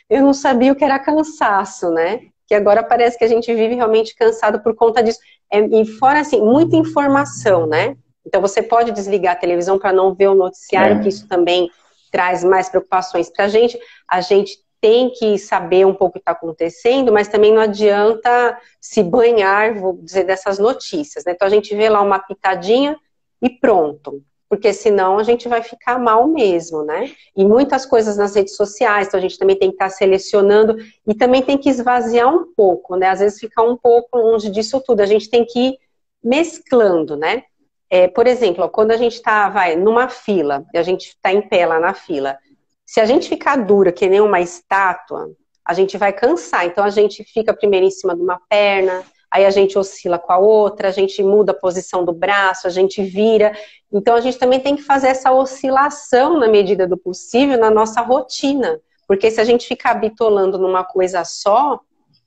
[0.09, 2.21] Eu não sabia o que era cansaço, né?
[2.47, 5.19] Que agora parece que a gente vive realmente cansado por conta disso.
[5.51, 7.97] É, e fora, assim, muita informação, né?
[8.25, 11.01] Então você pode desligar a televisão para não ver o noticiário, é.
[11.01, 11.71] que isso também
[12.11, 13.79] traz mais preocupações para a gente.
[14.09, 18.59] A gente tem que saber um pouco o que está acontecendo, mas também não adianta
[18.81, 21.25] se banhar, vou dizer, dessas notícias.
[21.25, 21.33] Né?
[21.33, 22.97] Então a gente vê lá uma pitadinha
[23.43, 27.11] e pronto porque senão a gente vai ficar mal mesmo, né?
[27.37, 31.15] E muitas coisas nas redes sociais, então a gente também tem que estar selecionando e
[31.15, 33.09] também tem que esvaziar um pouco, né?
[33.09, 35.79] Às vezes ficar um pouco longe disso tudo, a gente tem que ir
[36.23, 37.43] mesclando, né?
[37.89, 41.41] É, por exemplo, quando a gente está, vai, numa fila, e a gente está em
[41.41, 42.39] pé lá na fila,
[42.85, 45.31] se a gente ficar dura, que nem uma estátua,
[45.65, 46.67] a gente vai cansar.
[46.67, 50.33] Então a gente fica primeiro em cima de uma perna, aí a gente oscila com
[50.33, 53.53] a outra, a gente muda a posição do braço, a gente vira.
[53.93, 58.01] Então a gente também tem que fazer essa oscilação na medida do possível na nossa
[58.01, 58.81] rotina.
[59.07, 61.81] Porque se a gente ficar bitolando numa coisa só,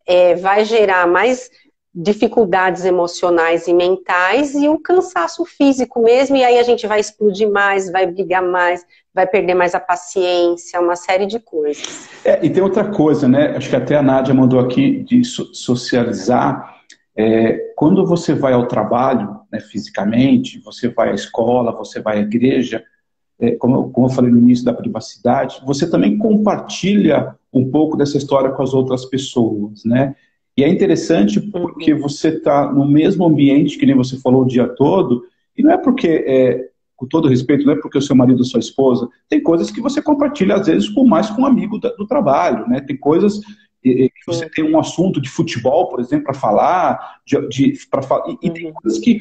[0.05, 1.49] é, vai gerar mais
[1.93, 7.49] dificuldades emocionais e mentais e o cansaço físico mesmo, e aí a gente vai explodir
[7.49, 12.07] mais, vai brigar mais, vai perder mais a paciência, uma série de coisas.
[12.23, 13.55] É, e tem outra coisa, né?
[13.57, 16.78] Acho que até a Nádia mandou aqui de socializar.
[17.15, 22.21] É, quando você vai ao trabalho, né, fisicamente, você vai à escola, você vai à
[22.21, 22.83] igreja,
[23.39, 28.17] é, como, como eu falei no início da privacidade, você também compartilha um pouco dessa
[28.17, 30.15] história com as outras pessoas, né?
[30.57, 34.67] E é interessante porque você está no mesmo ambiente que nem você falou o dia
[34.67, 35.23] todo,
[35.57, 38.45] e não é porque, é, com todo respeito, não é porque o seu marido ou
[38.45, 42.05] sua esposa, tem coisas que você compartilha às vezes com mais com um amigo do
[42.05, 42.81] trabalho, né?
[42.81, 43.39] Tem coisas
[43.81, 48.47] que você tem um assunto de futebol, por exemplo, para falar, de, de pra, e,
[48.47, 48.73] e, tem uhum.
[48.73, 49.19] coisas que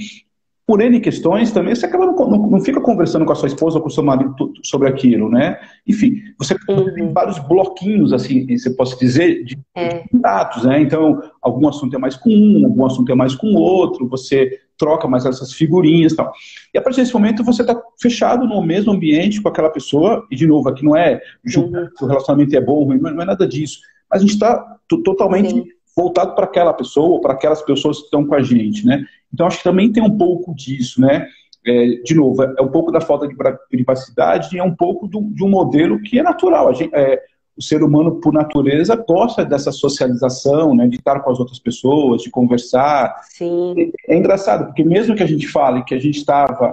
[0.68, 3.79] por N questões também, você acaba não, não, não, fica conversando com a sua esposa
[3.79, 5.59] ou com o seu marido sobre aquilo, né?
[5.87, 6.92] Enfim, você uhum.
[6.92, 10.05] tem vários bloquinos, assim, você pode dizer, de, é.
[10.12, 10.79] dados, né?
[10.79, 15.09] Então, algum assunto é mais com um, algum assunto é mais com outro, você troca
[15.09, 16.31] mais essas figurinhas e tal.
[16.75, 20.37] E a partir desse momento você está fechado no mesmo ambiente com aquela pessoa, e
[20.37, 21.88] de novo, aqui não é julgar uhum.
[21.97, 23.79] se o relacionamento é bom ou ruim, não é nada disso.
[24.11, 25.68] Mas a gente está totalmente Sim
[25.99, 29.05] voltado para aquela pessoa ou para aquelas pessoas que estão com a gente, né?
[29.35, 31.27] Então acho que também tem um pouco disso, né?
[31.66, 33.35] É, de novo, é, um pouco da falta de
[33.68, 36.73] privacidade e é um pouco do, de um modelo que é natural.
[36.73, 37.21] Gente, é,
[37.57, 42.23] o ser humano, por natureza, gosta dessa socialização, né, de estar com as outras pessoas,
[42.23, 43.16] de conversar.
[43.31, 43.75] Sim.
[44.07, 46.73] É, é engraçado, porque mesmo que a gente fale que a gente estava,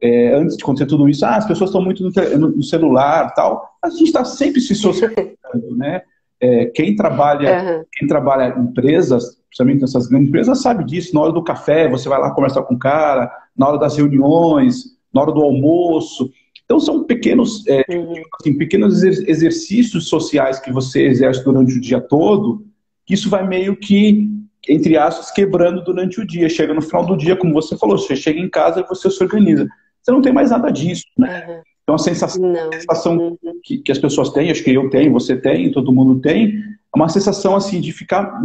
[0.00, 3.68] é, antes de acontecer tudo isso, ah, as pessoas estão muito no, no celular tal,
[3.82, 6.02] a gente está sempre se socializando, né?
[6.40, 7.84] É, quem trabalha, uhum.
[7.92, 11.14] quem trabalha em empresas, principalmente nessas grandes empresas, sabe disso.
[11.14, 14.84] Na hora do café, você vai lá conversar com o cara, na hora das reuniões,
[15.12, 16.30] na hora do almoço.
[16.64, 18.22] Então são pequenos, é, uhum.
[18.40, 22.64] assim, pequenos exercícios sociais que você exerce durante o dia todo,
[23.04, 24.28] que isso vai meio que,
[24.68, 26.48] entre aspas, quebrando durante o dia.
[26.48, 29.22] Chega no final do dia, como você falou, você chega em casa e você se
[29.22, 29.68] organiza.
[30.00, 31.44] Você não tem mais nada disso, né?
[31.46, 31.60] Uhum.
[31.82, 33.60] Então, a sensação, a sensação uhum.
[33.62, 36.96] que, que, as pessoas têm, acho que eu tenho, você tem, todo mundo tem, é
[36.96, 38.42] uma sensação assim de ficar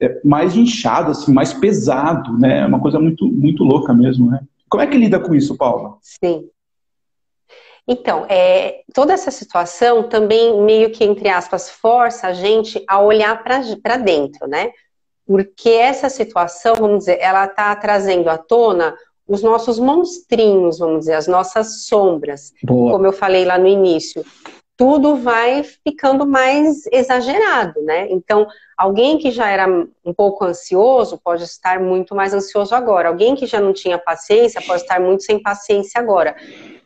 [0.00, 2.60] é, mais inchado, assim, mais pesado, né?
[2.60, 4.40] É uma coisa muito, muito louca mesmo, né?
[4.68, 5.96] Como é que lida com isso, Paula?
[6.00, 6.48] Sim.
[7.86, 13.42] Então, é, toda essa situação também meio que, entre aspas, força a gente a olhar
[13.42, 14.70] para dentro, né?
[15.26, 18.94] Porque essa situação, vamos dizer, ela está trazendo à tona
[19.26, 22.52] os nossos monstrinhos, vamos dizer, as nossas sombras.
[22.62, 22.92] Boa.
[22.92, 24.24] Como eu falei lá no início,
[24.76, 28.08] tudo vai ficando mais exagerado, né?
[28.10, 29.66] Então, alguém que já era
[30.04, 33.08] um pouco ansioso pode estar muito mais ansioso agora.
[33.08, 36.34] Alguém que já não tinha paciência pode estar muito sem paciência agora.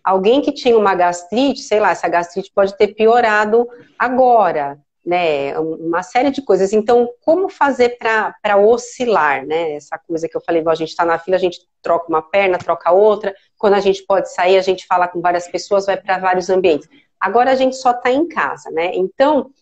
[0.05, 3.67] Alguém que tinha uma gastrite, sei lá, essa gastrite pode ter piorado
[3.99, 6.73] agora né, uma série de coisas.
[6.73, 9.77] Então, como fazer para oscilar, né?
[9.77, 12.21] Essa coisa que eu falei, igual a gente está na fila, a gente troca uma
[12.21, 13.33] perna, troca outra.
[13.57, 16.89] Quando a gente pode sair, a gente fala com várias pessoas, vai para vários ambientes.
[17.21, 18.91] Agora a gente só está em casa, né?
[18.95, 19.53] Então,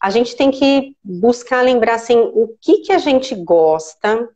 [0.00, 4.28] a gente tem que buscar lembrar assim, o que, que a gente gosta,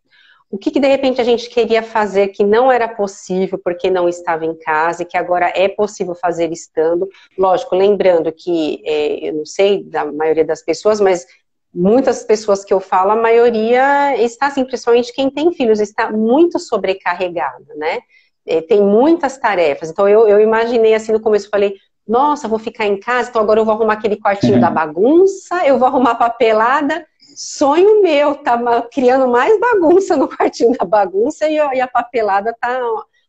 [0.50, 4.08] o que, que, de repente a gente queria fazer que não era possível porque não
[4.08, 7.06] estava em casa e que agora é possível fazer estando.
[7.36, 11.26] Lógico, lembrando que é, eu não sei da maioria das pessoas, mas
[11.72, 16.58] muitas pessoas que eu falo, a maioria está assim, principalmente quem tem filhos, está muito
[16.58, 18.00] sobrecarregada, né?
[18.46, 19.90] É, tem muitas tarefas.
[19.90, 21.74] Então eu, eu imaginei assim no começo, falei,
[22.06, 24.60] nossa, vou ficar em casa, então agora eu vou arrumar aquele quartinho uhum.
[24.60, 30.84] da bagunça, eu vou arrumar papelada sonho meu, tá criando mais bagunça no quartinho da
[30.84, 32.80] bagunça e, a papelada tá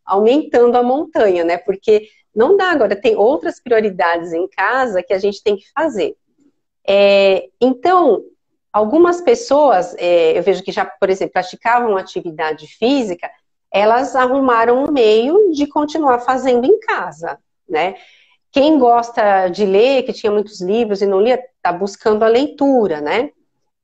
[0.05, 1.57] aumentando a montanha, né?
[1.57, 6.15] Porque não dá agora, tem outras prioridades em casa que a gente tem que fazer.
[6.87, 8.23] É, então,
[8.71, 13.29] algumas pessoas, é, eu vejo que já, por exemplo, praticavam atividade física,
[13.71, 17.95] elas arrumaram um meio de continuar fazendo em casa, né?
[18.51, 22.99] Quem gosta de ler, que tinha muitos livros e não lia, está buscando a leitura,
[22.99, 23.29] né?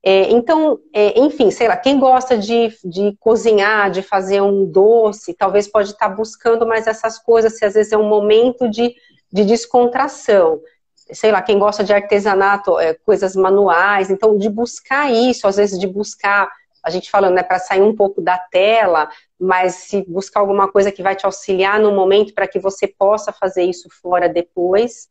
[0.08, 5.34] É, então, é, enfim, sei lá, quem gosta de, de cozinhar, de fazer um doce,
[5.34, 8.94] talvez pode estar buscando mais essas coisas, se às vezes é um momento de,
[9.32, 10.60] de descontração.
[10.94, 15.76] Sei lá, quem gosta de artesanato, é, coisas manuais, então de buscar isso, às vezes
[15.76, 16.48] de buscar,
[16.84, 19.08] a gente falando, né, para sair um pouco da tela,
[19.40, 23.32] mas se buscar alguma coisa que vai te auxiliar no momento para que você possa
[23.32, 25.08] fazer isso fora depois.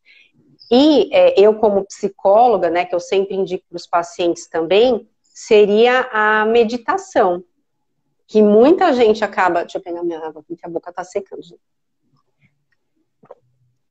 [0.72, 6.10] E é, eu, como psicóloga, né, que eu sempre indico para os pacientes também, seria
[6.12, 7.44] a meditação.
[8.28, 9.62] Que muita gente acaba.
[9.62, 11.42] Deixa eu pegar minha água aqui, que a boca está secando.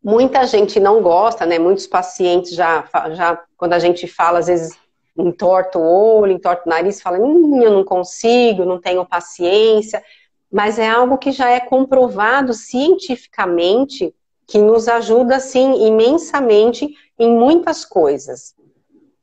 [0.03, 1.59] Muita gente não gosta, né?
[1.59, 4.77] Muitos pacientes já, já quando a gente fala, às vezes
[5.17, 10.03] entorta o olho, entorta o nariz, fala, hum, eu não consigo, não tenho paciência.
[10.51, 14.15] Mas é algo que já é comprovado cientificamente
[14.47, 18.55] que nos ajuda, assim, imensamente em muitas coisas.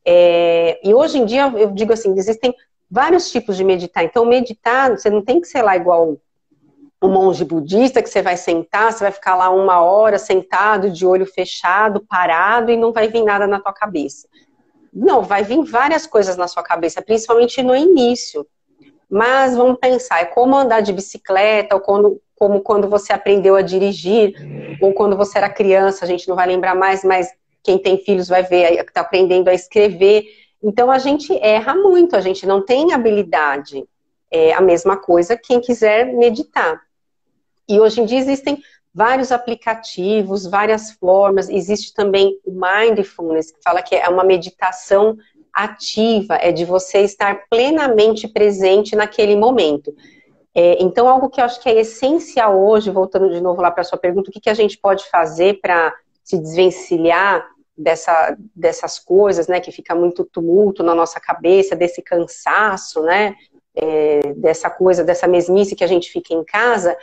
[0.05, 2.53] É, e hoje em dia, eu digo assim, existem
[2.89, 4.03] vários tipos de meditar.
[4.03, 6.17] Então, meditar, você não tem que ser lá igual
[7.01, 11.05] um monge budista, que você vai sentar, você vai ficar lá uma hora sentado, de
[11.05, 14.27] olho fechado, parado, e não vai vir nada na tua cabeça.
[14.93, 18.45] Não, vai vir várias coisas na sua cabeça, principalmente no início.
[19.11, 23.61] Mas vamos pensar, é como andar de bicicleta, ou quando, como quando você aprendeu a
[23.61, 24.33] dirigir,
[24.79, 27.29] ou quando você era criança, a gente não vai lembrar mais, mas
[27.61, 30.23] quem tem filhos vai ver, está aprendendo a escrever.
[30.63, 33.83] Então a gente erra muito, a gente não tem habilidade.
[34.31, 36.79] É a mesma coisa quem quiser meditar.
[37.67, 41.49] E hoje em dia existem vários aplicativos, várias formas.
[41.49, 45.17] Existe também o Mindfulness, que fala que é uma meditação
[45.53, 49.93] ativa, é de você estar plenamente presente naquele momento.
[50.53, 53.81] É, então, algo que eu acho que é essencial hoje, voltando de novo lá para
[53.81, 57.45] a sua pergunta, o que, que a gente pode fazer para se desvencilhar
[57.77, 63.35] dessa, dessas coisas, né, que fica muito tumulto na nossa cabeça, desse cansaço, né,
[63.75, 66.97] é, dessa coisa, dessa mesmice que a gente fica em casa,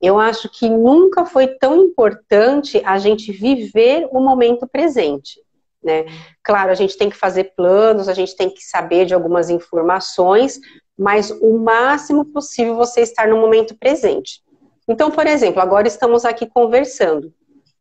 [0.00, 5.40] eu acho que nunca foi tão importante a gente viver o momento presente.
[5.82, 6.06] Né?
[6.42, 10.58] Claro, a gente tem que fazer planos, a gente tem que saber de algumas informações,
[10.98, 14.42] mas o máximo possível você estar no momento presente.
[14.88, 17.32] Então, por exemplo, agora estamos aqui conversando.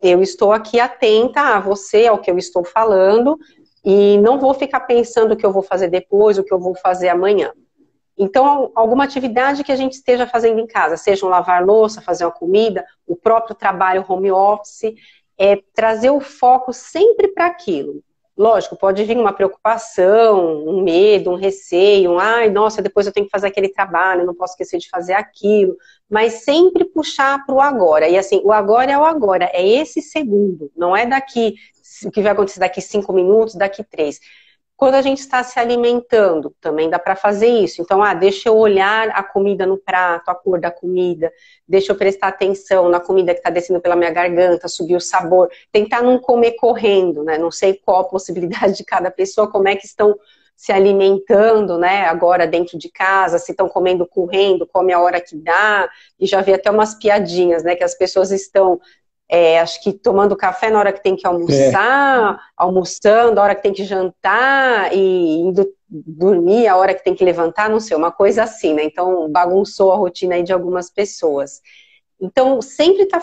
[0.02, 3.38] Eu estou aqui atenta a você, ao que eu estou falando,
[3.84, 6.76] e não vou ficar pensando o que eu vou fazer depois, o que eu vou
[6.76, 7.52] fazer amanhã.
[8.18, 12.26] Então, alguma atividade que a gente esteja fazendo em casa, seja um lavar louça, fazer
[12.26, 14.94] uma comida, o próprio trabalho home office,
[15.38, 18.02] é trazer o foco sempre para aquilo.
[18.38, 23.26] Lógico, pode vir uma preocupação, um medo, um receio, um ai, nossa, depois eu tenho
[23.26, 25.76] que fazer aquele trabalho, não posso esquecer de fazer aquilo,
[26.08, 28.08] mas sempre puxar para o agora.
[28.08, 31.56] E assim, o agora é o agora, é esse segundo, não é daqui,
[32.06, 34.19] o que vai acontecer daqui cinco minutos, daqui três.
[34.78, 37.82] Quando a gente está se alimentando, também dá para fazer isso.
[37.82, 41.34] Então, ah, deixa eu olhar a comida no prato, a cor da comida,
[41.68, 45.50] deixa eu prestar atenção na comida que está descendo pela minha garganta, subir o sabor.
[45.72, 47.40] Tentar não comer correndo, né?
[47.40, 50.16] Não sei qual a possibilidade de cada pessoa, como é que estão
[50.56, 55.36] se alimentando, né, agora dentro de casa, se estão comendo correndo, come a hora que
[55.36, 55.88] dá,
[56.20, 58.82] e já vi até umas piadinhas, né, que as pessoas estão
[59.30, 62.40] é, acho que tomando café na hora que tem que almoçar, é.
[62.56, 67.26] almoçando a hora que tem que jantar e indo dormir a hora que tem que
[67.26, 68.84] levantar, não sei, uma coisa assim, né?
[68.84, 71.62] Então bagunçou a rotina aí de algumas pessoas.
[72.20, 73.22] Então sempre está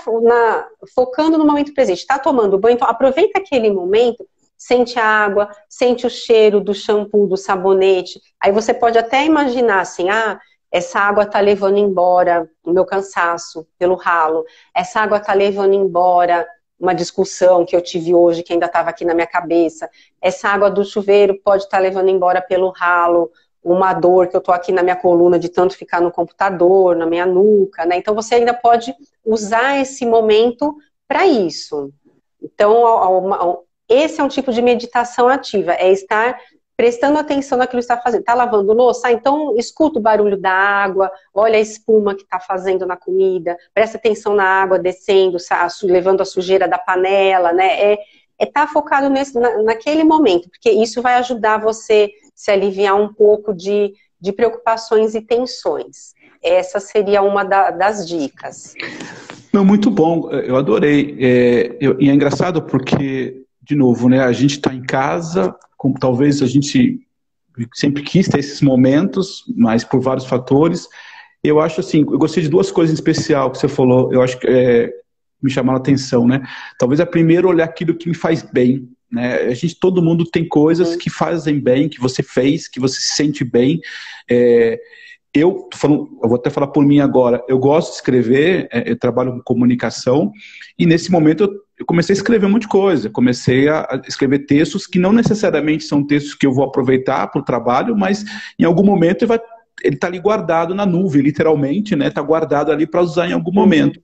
[0.94, 6.06] focando no momento presente, está tomando banho, então aproveita aquele momento, sente a água, sente
[6.06, 8.20] o cheiro do shampoo, do sabonete.
[8.40, 10.38] Aí você pode até imaginar assim, ah,
[10.74, 14.44] essa água está levando embora o meu cansaço pelo ralo.
[14.74, 16.44] Essa água está levando embora
[16.76, 19.88] uma discussão que eu tive hoje, que ainda estava aqui na minha cabeça.
[20.20, 23.30] Essa água do chuveiro pode estar tá levando embora pelo ralo
[23.62, 27.06] uma dor que eu estou aqui na minha coluna de tanto ficar no computador, na
[27.06, 27.96] minha nuca, né?
[27.96, 28.92] Então você ainda pode
[29.24, 31.92] usar esse momento para isso.
[32.42, 32.82] Então,
[33.88, 36.36] esse é um tipo de meditação ativa, é estar
[36.76, 38.20] prestando atenção naquilo que está fazendo.
[38.20, 39.08] Está lavando louça?
[39.08, 43.56] Ah, então escuta o barulho da água, olha a espuma que está fazendo na comida,
[43.72, 45.38] presta atenção na água descendo,
[45.84, 47.80] levando a sujeira da panela, né?
[47.80, 47.98] É
[48.40, 53.12] estar tá focado nesse, na, naquele momento, porque isso vai ajudar você se aliviar um
[53.12, 56.14] pouco de, de preocupações e tensões.
[56.42, 58.74] Essa seria uma da, das dicas.
[59.52, 61.16] Não, muito bom, eu adorei.
[61.20, 65.54] É, eu, e é engraçado porque, de novo, né, a gente está em casa,
[65.84, 66.98] como talvez a gente
[67.74, 70.88] sempre quis ter esses momentos, mas por vários fatores.
[71.42, 74.38] Eu acho assim, eu gostei de duas coisas em especial que você falou, eu acho
[74.38, 74.90] que é,
[75.42, 76.42] me chamaram a atenção, né?
[76.78, 79.42] Talvez a primeira olhar aquilo que me faz bem, né?
[79.42, 80.98] A gente, todo mundo tem coisas uhum.
[80.98, 83.78] que fazem bem, que você fez, que você se sente bem.
[84.30, 84.80] É,
[85.34, 88.98] eu, falando, eu vou até falar por mim agora, eu gosto de escrever, é, eu
[88.98, 90.32] trabalho com comunicação,
[90.78, 93.10] e nesse momento eu, eu, comecei a escrever um monte de coisa.
[93.10, 97.44] Comecei a, escrever textos que não necessariamente são textos que eu vou aproveitar para o
[97.44, 98.24] trabalho, mas
[98.58, 99.40] em algum momento ele vai
[99.82, 102.06] ele está ali guardado na nuvem, literalmente, né?
[102.06, 103.56] Está guardado ali para usar em algum uhum.
[103.56, 104.00] momento.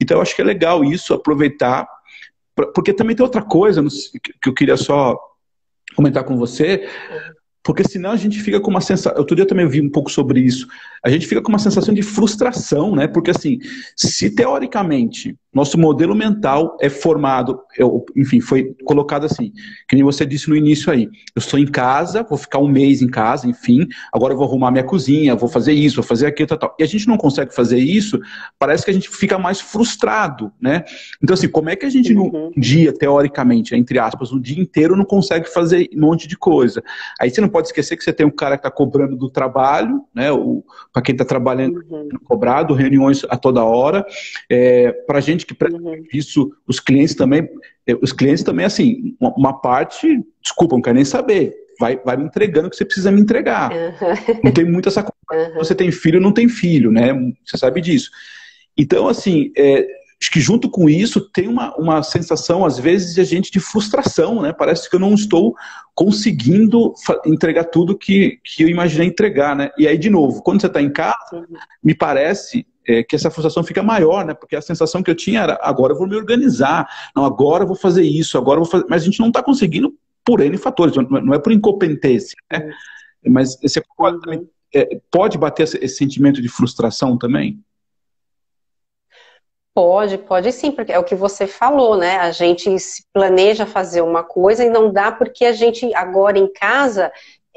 [0.00, 1.86] Então eu acho que é legal isso, aproveitar,
[2.74, 3.84] porque também tem outra coisa
[4.40, 5.16] que eu queria só
[5.94, 6.88] comentar com você.
[7.62, 9.18] Porque senão a gente fica com uma sensação.
[9.18, 10.66] Outro dia eu também vi um pouco sobre isso.
[11.04, 13.06] A gente fica com uma sensação de frustração, né?
[13.06, 13.58] Porque, assim,
[13.94, 19.52] se teoricamente nosso modelo mental é formado, eu, enfim, foi colocado assim,
[19.88, 21.04] que nem você disse no início aí.
[21.34, 24.70] Eu estou em casa, vou ficar um mês em casa, enfim, agora eu vou arrumar
[24.70, 26.76] minha cozinha, vou fazer isso, vou fazer aquilo, tal, tal.
[26.78, 28.20] E a gente não consegue fazer isso,
[28.58, 30.84] parece que a gente fica mais frustrado, né?
[31.22, 32.52] Então, assim, como é que a gente uhum.
[32.54, 36.82] no dia, teoricamente, entre aspas, o dia inteiro não consegue fazer um monte de coisa?
[37.20, 40.02] Aí você não pode esquecer que você tem um cara que está cobrando do trabalho,
[40.14, 40.28] né?
[40.92, 42.08] Para quem está trabalhando, uhum.
[42.24, 44.06] cobrado, reuniões a toda hora.
[44.48, 46.04] É, Para a gente gente que uhum.
[46.12, 47.48] isso, os clientes também,
[47.86, 52.16] eh, os clientes também, assim, uma, uma parte, desculpa, não quero nem saber, vai, vai
[52.16, 53.72] me entregando o que você precisa me entregar.
[53.72, 54.40] Uhum.
[54.44, 55.54] Não tem muito essa coisa, uhum.
[55.54, 57.12] você tem filho, não tem filho, né?
[57.44, 58.10] Você sabe disso.
[58.76, 59.86] Então, assim, é,
[60.20, 63.58] acho que junto com isso tem uma, uma sensação, às vezes, de a gente de
[63.58, 64.52] frustração, né?
[64.52, 65.54] Parece que eu não estou
[65.94, 66.92] conseguindo
[67.26, 69.70] entregar tudo que, que eu imaginei entregar, né?
[69.78, 71.46] E aí, de novo, quando você está em casa,
[71.82, 74.34] me parece é, que essa frustração fica maior, né?
[74.34, 77.66] Porque a sensação que eu tinha era, agora eu vou me organizar, não, agora eu
[77.66, 78.86] vou fazer isso, agora eu vou fazer.
[78.88, 82.70] Mas a gente não está conseguindo por N fatores, não é por incompetência, né?
[83.26, 84.48] Mas você pode, uhum.
[84.74, 87.62] é, pode bater esse, esse sentimento de frustração também?
[89.72, 92.16] Pode, pode sim, porque é o que você falou, né?
[92.18, 96.52] A gente se planeja fazer uma coisa e não dá porque a gente agora em
[96.52, 97.12] casa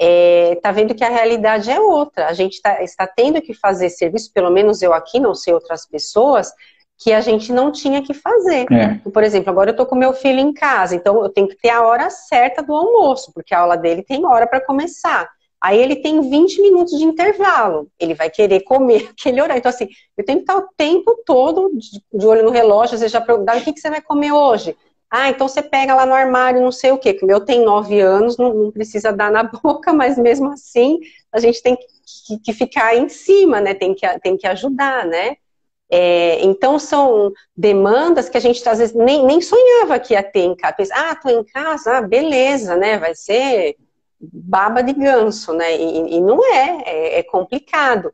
[0.05, 2.27] é, tá vendo que a realidade é outra.
[2.27, 5.85] A gente tá, está tendo que fazer serviço, pelo menos eu aqui, não sei outras
[5.85, 6.51] pessoas,
[6.97, 8.65] que a gente não tinha que fazer.
[8.69, 8.99] É.
[9.09, 11.69] Por exemplo, agora eu estou com meu filho em casa, então eu tenho que ter
[11.69, 15.29] a hora certa do almoço, porque a aula dele tem hora para começar.
[15.61, 19.59] Aí ele tem 20 minutos de intervalo, ele vai querer comer aquele horário.
[19.59, 19.87] Então, assim,
[20.17, 23.21] eu tenho que estar o tempo todo de, de olho no relógio, às vezes já
[23.21, 24.75] perguntar o que, que você vai comer hoje.
[25.15, 27.63] Ah, então você pega lá no armário, não sei o quê, que o meu tem
[27.63, 30.99] nove anos, não, não, precisa dar na boca, mas mesmo assim
[31.31, 33.75] a gente tem que, que ficar em cima, né?
[33.75, 35.37] Tem que, tem que ajudar, né?
[35.87, 40.45] É, então são demandas que a gente às vezes nem, nem sonhava que ia ter
[40.45, 40.75] em casa.
[40.91, 42.97] Ah, tô em casa, ah, beleza, né?
[42.97, 43.75] Vai ser
[44.19, 45.77] baba de ganso, né?
[45.77, 48.11] E, e não é, é, é, complicado.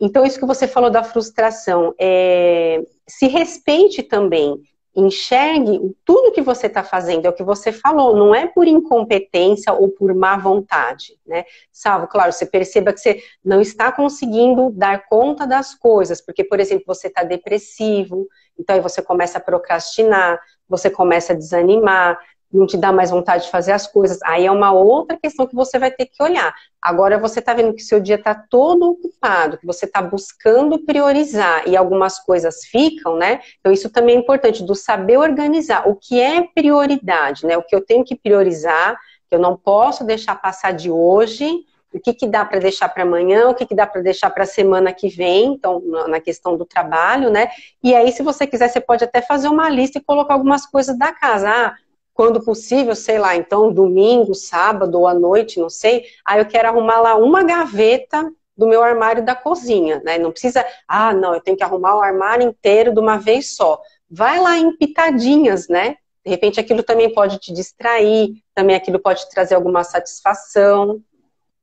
[0.00, 4.62] Então, isso que você falou da frustração, é, se respeite também
[5.00, 9.72] enxergue tudo que você está fazendo, é o que você falou, não é por incompetência
[9.72, 11.44] ou por má vontade, né?
[11.72, 16.58] Salvo, claro, você perceba que você não está conseguindo dar conta das coisas, porque, por
[16.58, 18.26] exemplo, você está depressivo,
[18.58, 22.18] então aí você começa a procrastinar, você começa a desanimar,
[22.52, 24.18] não te dá mais vontade de fazer as coisas.
[24.24, 26.54] Aí é uma outra questão que você vai ter que olhar.
[26.80, 31.68] Agora você está vendo que seu dia está todo ocupado, que você está buscando priorizar
[31.68, 33.40] e algumas coisas ficam, né?
[33.60, 35.88] Então isso também é importante, do saber organizar.
[35.88, 37.56] O que é prioridade, né?
[37.56, 38.96] O que eu tenho que priorizar,
[39.28, 43.02] que eu não posso deixar passar de hoje, o que, que dá para deixar para
[43.02, 46.56] amanhã, o que, que dá para deixar para a semana que vem, então, na questão
[46.56, 47.48] do trabalho, né?
[47.82, 50.98] E aí, se você quiser, você pode até fazer uma lista e colocar algumas coisas
[50.98, 51.48] da casa.
[51.50, 51.74] Ah,
[52.18, 56.66] quando possível, sei lá, então domingo, sábado ou à noite, não sei, aí eu quero
[56.66, 60.18] arrumar lá uma gaveta do meu armário da cozinha, né?
[60.18, 63.80] Não precisa, ah, não, eu tenho que arrumar o armário inteiro de uma vez só.
[64.10, 65.94] Vai lá em pitadinhas, né?
[66.24, 71.00] De repente aquilo também pode te distrair, também aquilo pode te trazer alguma satisfação.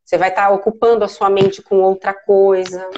[0.06, 2.89] Você vai estar ocupando a sua mente com outra coisa.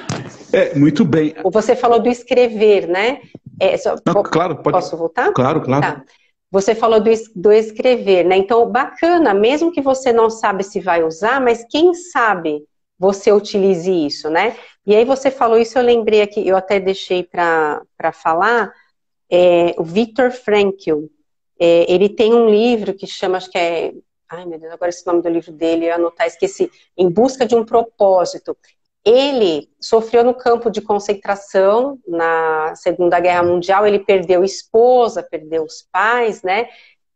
[0.52, 1.34] É, muito bem.
[1.50, 3.20] Você falou do escrever, né?
[3.58, 4.76] É, só, Não, claro, pode.
[4.76, 5.32] Posso voltar?
[5.32, 5.82] Claro, claro.
[5.82, 6.04] Tá.
[6.50, 8.36] Você falou do, do escrever, né?
[8.36, 12.64] Então, bacana, mesmo que você não sabe se vai usar, mas quem sabe
[12.98, 14.56] você utilize isso, né?
[14.86, 18.72] E aí você falou isso, eu lembrei aqui, eu até deixei para falar,
[19.30, 21.04] é, o Viktor Frankl,
[21.60, 23.92] é, ele tem um livro que chama, acho que é,
[24.28, 27.54] ai meu Deus, agora esse nome do livro dele, eu anotar, esqueci, Em Busca de
[27.54, 28.56] um Propósito.
[29.04, 35.86] Ele sofreu no campo de concentração na Segunda Guerra Mundial, ele perdeu esposa, perdeu os
[35.90, 36.68] pais, né?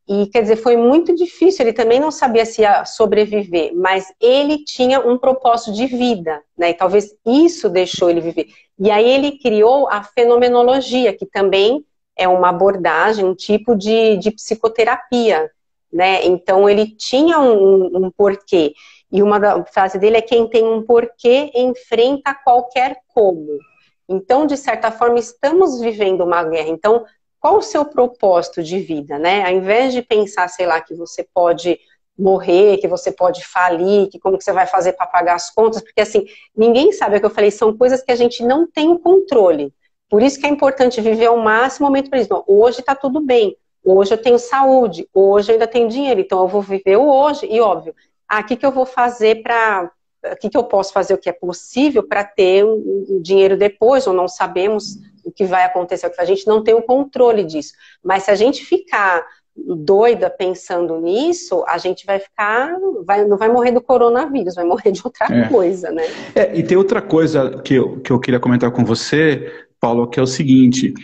[0.09, 4.65] E quer dizer, foi muito difícil, ele também não sabia se ia sobreviver, mas ele
[4.65, 6.71] tinha um propósito de vida, né?
[6.71, 8.49] E talvez isso deixou ele viver.
[8.79, 11.85] E aí ele criou a fenomenologia, que também
[12.17, 15.51] é uma abordagem, um tipo de, de psicoterapia.
[15.93, 16.25] né?
[16.27, 18.73] Então ele tinha um, um porquê.
[19.13, 23.59] E uma da, frase dele é quem tem um porquê enfrenta qualquer como.
[24.09, 26.71] Então, de certa forma, estamos vivendo uma guerra.
[26.71, 27.05] Então,
[27.39, 29.45] qual o seu propósito de vida, né?
[29.45, 31.79] Ao invés de pensar, sei lá, que você pode
[32.19, 35.83] morrer, que você pode falir, que como que você vai fazer para pagar as contas,
[35.83, 36.25] porque assim,
[36.57, 38.99] ninguém sabe, é o que eu falei, são coisas que a gente não tem o
[38.99, 39.73] controle.
[40.09, 42.33] Por isso que é importante viver ao máximo o momento presente.
[42.47, 46.49] Hoje está tudo bem, hoje eu tenho saúde, hoje eu ainda tenho dinheiro, então eu
[46.49, 47.95] vou viver o hoje, e óbvio,
[48.33, 49.91] ah, o que, que eu vou fazer para.
[50.25, 54.07] O que, que eu posso fazer o que é possível para ter o dinheiro depois,
[54.07, 57.75] ou não sabemos o que vai acontecer, a gente não tem o controle disso.
[58.03, 62.73] Mas se a gente ficar doida pensando nisso, a gente vai ficar,
[63.05, 65.49] vai, não vai morrer do coronavírus, vai morrer de outra é.
[65.49, 66.05] coisa, né?
[66.35, 70.19] É, e tem outra coisa que eu, que eu queria comentar com você, Paulo, que
[70.19, 70.95] é o seguinte.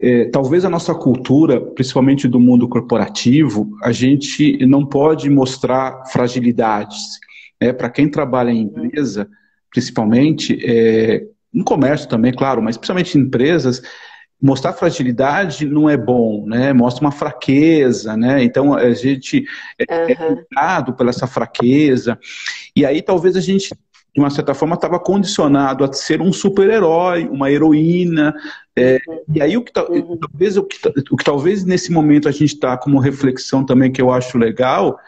[0.00, 7.18] É, talvez a nossa cultura, principalmente do mundo corporativo, a gente não pode mostrar fragilidades.
[7.60, 7.72] Né?
[7.72, 9.28] Para quem trabalha em empresa,
[9.70, 13.82] principalmente, é, no comércio também, claro, mas principalmente em empresas,
[14.40, 16.72] mostrar fragilidade não é bom, né?
[16.72, 18.42] Mostra uma fraqueza, né?
[18.44, 19.44] Então a gente
[19.78, 20.44] é, uhum.
[20.56, 22.18] é por essa fraqueza.
[22.74, 23.74] E aí talvez a gente
[24.14, 28.34] de uma certa forma, estava condicionado a ser um super-herói, uma heroína.
[28.74, 29.18] É, uhum.
[29.34, 30.16] E aí, o que, uhum.
[30.16, 30.76] talvez, o, que,
[31.10, 34.98] o que talvez nesse momento a gente está como reflexão também, que eu acho legal,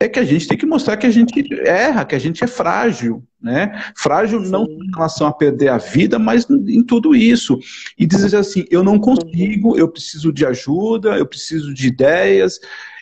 [0.00, 1.32] é que a gente tem que mostrar que a gente
[1.66, 3.82] erra, que a gente é frágil, né?
[3.96, 4.50] Frágil Sim.
[4.50, 7.58] não em relação a perder a vida, mas em tudo isso.
[7.96, 12.58] E dizer assim, eu não consigo, eu preciso de ajuda, eu preciso de ideias.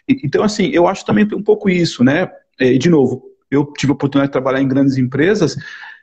[0.07, 2.31] Então, assim, eu acho também um pouco isso, né?
[2.61, 5.57] E, de novo, eu tive a oportunidade de trabalhar em grandes empresas,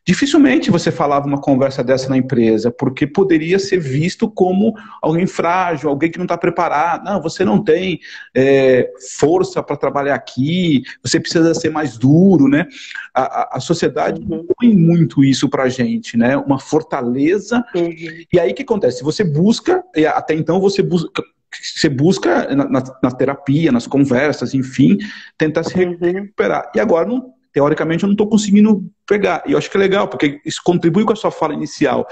[0.05, 5.89] dificilmente você falava uma conversa dessa na empresa, porque poderia ser visto como alguém frágil,
[5.89, 7.03] alguém que não está preparado.
[7.03, 7.99] Não, você não tem
[8.33, 12.65] é, força para trabalhar aqui, você precisa ser mais duro, né?
[13.13, 14.47] A, a sociedade uhum.
[14.57, 16.37] põe muito isso para a gente, né?
[16.37, 17.63] Uma fortaleza.
[17.75, 17.93] Uhum.
[18.31, 19.03] E aí o que acontece?
[19.03, 19.83] Você busca,
[20.15, 24.97] até então você busca você busca na, na, na, terapia, nas conversas, enfim,
[25.35, 25.97] tentar se uhum.
[25.99, 26.71] recuperar.
[26.75, 29.43] E agora não, teoricamente eu não estou conseguindo pegar.
[29.45, 32.07] E eu acho que é legal, porque isso contribui com a sua fala inicial.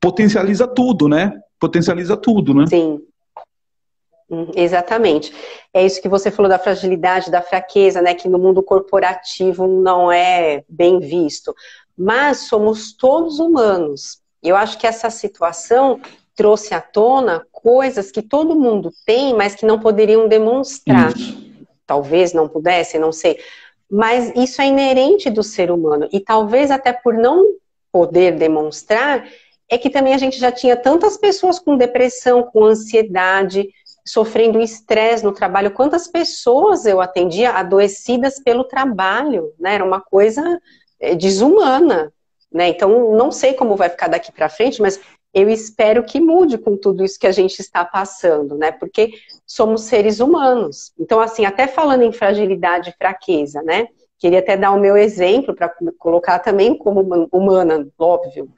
[0.00, 1.32] Potencializa tudo, né?
[1.60, 2.66] Potencializa tudo, né?
[2.66, 3.00] Sim.
[4.28, 5.32] Hum, exatamente.
[5.72, 8.14] É isso que você falou da fragilidade, da fraqueza, né?
[8.14, 11.54] Que no mundo corporativo não é bem visto.
[11.96, 14.18] Mas somos todos humanos.
[14.42, 16.00] Eu acho que essa situação
[16.34, 21.16] trouxe à tona coisas que todo mundo tem, mas que não poderiam demonstrar.
[21.16, 21.44] Isso.
[21.86, 23.38] Talvez não pudessem, não sei
[23.90, 26.08] mas isso é inerente do ser humano.
[26.12, 27.44] E talvez até por não
[27.92, 29.26] poder demonstrar,
[29.68, 33.68] é que também a gente já tinha tantas pessoas com depressão, com ansiedade,
[34.06, 35.70] sofrendo estresse no trabalho.
[35.70, 39.74] Quantas pessoas eu atendia adoecidas pelo trabalho, né?
[39.74, 40.60] Era uma coisa
[41.00, 42.12] eh, desumana,
[42.52, 42.68] né?
[42.68, 45.00] Então, não sei como vai ficar daqui para frente, mas
[45.34, 48.70] eu espero que mude com tudo isso que a gente está passando, né?
[48.70, 49.10] Porque
[49.44, 50.92] somos seres humanos.
[50.98, 53.88] Então, assim, até falando em fragilidade e fraqueza, né?
[54.16, 55.68] Queria até dar o meu exemplo para
[55.98, 58.48] colocar também como humana, óbvio.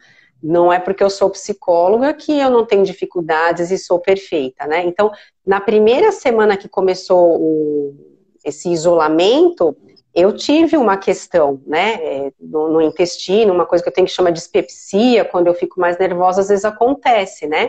[0.43, 4.85] Não é porque eu sou psicóloga que eu não tenho dificuldades e sou perfeita, né?
[4.85, 5.11] Então,
[5.47, 7.97] na primeira semana que começou o,
[8.45, 9.74] esse isolamento,
[10.17, 14.12] eu tive uma questão, né, é, no, no, intestino, uma coisa que eu tenho que
[14.14, 17.69] chamar de dispepsia, quando eu fico mais nervosa, às vezes acontece, né?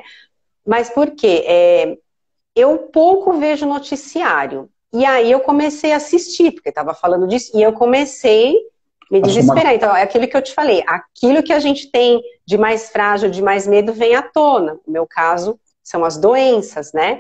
[0.66, 1.43] Mas por quê?
[1.45, 1.98] É,
[2.56, 4.70] eu pouco vejo noticiário.
[4.93, 9.22] E aí eu comecei a assistir, porque estava falando disso, e eu comecei a me
[9.22, 9.76] desesperar.
[9.76, 13.30] Então, é aquilo que eu te falei, aquilo que a gente tem de mais frágil,
[13.30, 14.80] de mais medo, vem à tona.
[14.88, 17.20] No meu caso, são as doenças, né?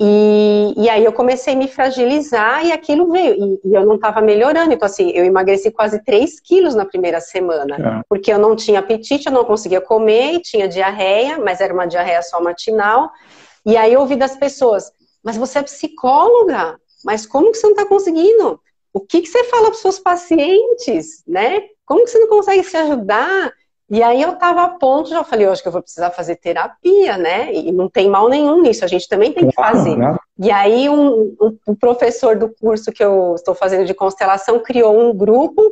[0.00, 3.34] E, e aí eu comecei a me fragilizar e aquilo veio.
[3.34, 4.72] E, e eu não estava melhorando.
[4.72, 7.76] Então, assim, eu emagreci quase 3 quilos na primeira semana.
[7.76, 8.02] É.
[8.08, 12.22] Porque eu não tinha apetite, eu não conseguia comer, tinha diarreia, mas era uma diarreia
[12.22, 13.10] só matinal.
[13.66, 14.92] E aí eu ouvi das pessoas,
[15.22, 16.78] mas você é psicóloga?
[17.04, 18.60] Mas como que você não está conseguindo?
[18.92, 21.62] O que, que você fala para os seus pacientes, né?
[21.84, 23.52] Como que você não consegue se ajudar?
[23.90, 27.16] E aí eu estava a ponto, já falei, hoje que eu vou precisar fazer terapia,
[27.16, 27.52] né?
[27.54, 29.96] E não tem mal nenhum nisso, a gente também tem que fazer.
[30.38, 34.98] E aí um, um, um, professor do curso que eu estou fazendo de constelação criou
[34.98, 35.62] um grupo,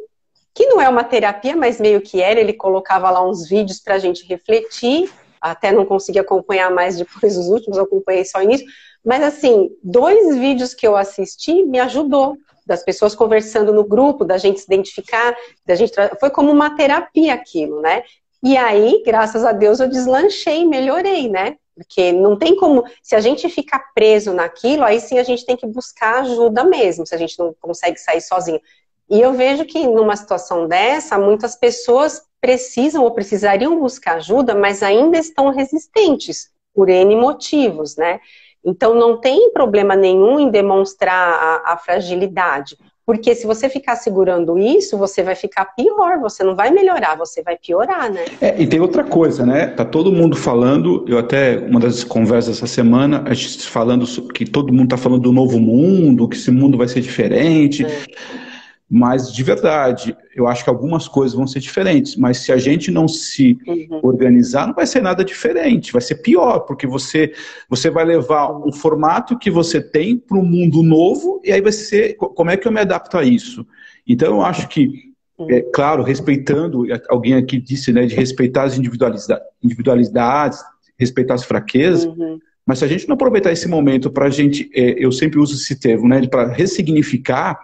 [0.54, 3.96] que não é uma terapia, mas meio que era, ele colocava lá uns vídeos para
[3.96, 8.42] a gente refletir, até não consegui acompanhar mais depois os últimos, eu acompanhei só o
[8.42, 8.66] início,
[9.04, 14.36] mas assim, dois vídeos que eu assisti me ajudou, das pessoas conversando no grupo, da
[14.36, 18.02] gente se identificar, da gente foi como uma terapia aquilo, né?
[18.42, 21.56] E aí, graças a Deus, eu deslanchei, melhorei, né?
[21.74, 25.56] Porque não tem como, se a gente ficar preso naquilo, aí sim a gente tem
[25.56, 28.60] que buscar ajuda mesmo, se a gente não consegue sair sozinho.
[29.08, 34.82] E eu vejo que numa situação dessa, muitas pessoas precisam ou precisariam buscar ajuda, mas
[34.82, 38.20] ainda estão resistentes por N motivos, né?
[38.66, 42.76] Então não tem problema nenhum em demonstrar a, a fragilidade.
[43.06, 47.40] Porque se você ficar segurando isso, você vai ficar pior, você não vai melhorar, você
[47.40, 48.24] vai piorar, né?
[48.40, 49.68] É, e tem outra coisa, né?
[49.68, 54.44] Tá todo mundo falando, eu até, uma das conversas essa semana, a gente falando que
[54.44, 57.86] todo mundo tá falando do novo mundo, que esse mundo vai ser diferente.
[57.86, 58.45] É.
[58.88, 62.14] Mas, de verdade, eu acho que algumas coisas vão ser diferentes.
[62.14, 64.00] Mas se a gente não se uhum.
[64.02, 65.92] organizar, não vai ser nada diferente.
[65.92, 67.32] Vai ser pior, porque você,
[67.68, 71.72] você vai levar um formato que você tem para um mundo novo, e aí vai
[71.72, 72.14] ser.
[72.14, 73.66] Como é que eu me adapto a isso?
[74.06, 75.50] Então, eu acho que, uhum.
[75.50, 80.60] é, claro, respeitando, alguém aqui disse, né, de respeitar as individualidades,
[80.96, 82.04] respeitar as fraquezas.
[82.04, 82.38] Uhum.
[82.64, 85.54] Mas se a gente não aproveitar esse momento para a gente, é, eu sempre uso
[85.54, 87.58] esse termo, né, para ressignificar,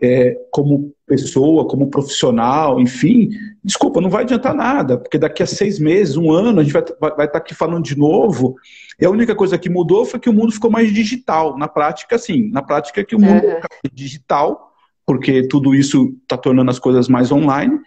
[0.00, 3.30] é, como pessoa, como profissional, enfim,
[3.62, 6.84] desculpa, não vai adiantar nada, porque daqui a seis meses, um ano, a gente vai,
[7.00, 8.56] vai, vai estar aqui falando de novo,
[9.00, 11.56] e a única coisa que mudou foi que o mundo ficou mais digital.
[11.56, 13.60] Na prática, sim, na prática é que o mundo é
[13.92, 14.72] digital,
[15.04, 17.78] porque tudo isso está tornando as coisas mais online,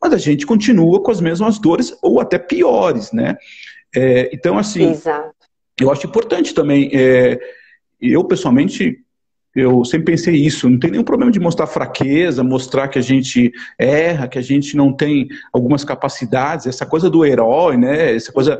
[0.00, 3.36] mas a gente continua com as mesmas dores, ou até piores, né?
[3.94, 5.34] É, então, assim, Exato.
[5.80, 7.38] eu acho importante também, é,
[8.00, 8.98] eu pessoalmente
[9.58, 13.52] eu sempre pensei isso, não tem nenhum problema de mostrar fraqueza, mostrar que a gente
[13.76, 18.14] erra, que a gente não tem algumas capacidades, essa coisa do herói, né?
[18.14, 18.58] Essa coisa.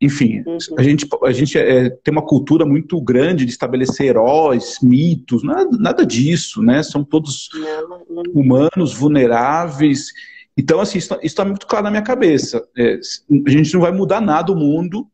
[0.00, 0.56] Enfim, uhum.
[0.78, 5.76] a gente, a gente é, tem uma cultura muito grande de estabelecer heróis, mitos, nada,
[5.78, 6.82] nada disso, né?
[6.82, 7.48] São todos
[8.32, 10.12] humanos, vulneráveis.
[10.56, 12.66] Então, assim, isso está tá muito claro na minha cabeça.
[12.78, 12.98] É,
[13.46, 15.06] a gente não vai mudar nada o mundo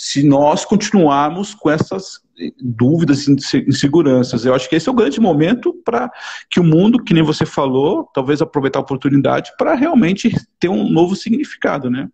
[0.00, 2.20] se nós continuarmos com essas
[2.62, 4.44] dúvidas inseguranças.
[4.44, 6.08] Eu acho que esse é o grande momento para
[6.48, 10.30] que o mundo, que nem você falou, talvez aproveitar a oportunidade para realmente
[10.60, 12.08] ter um novo significado, né?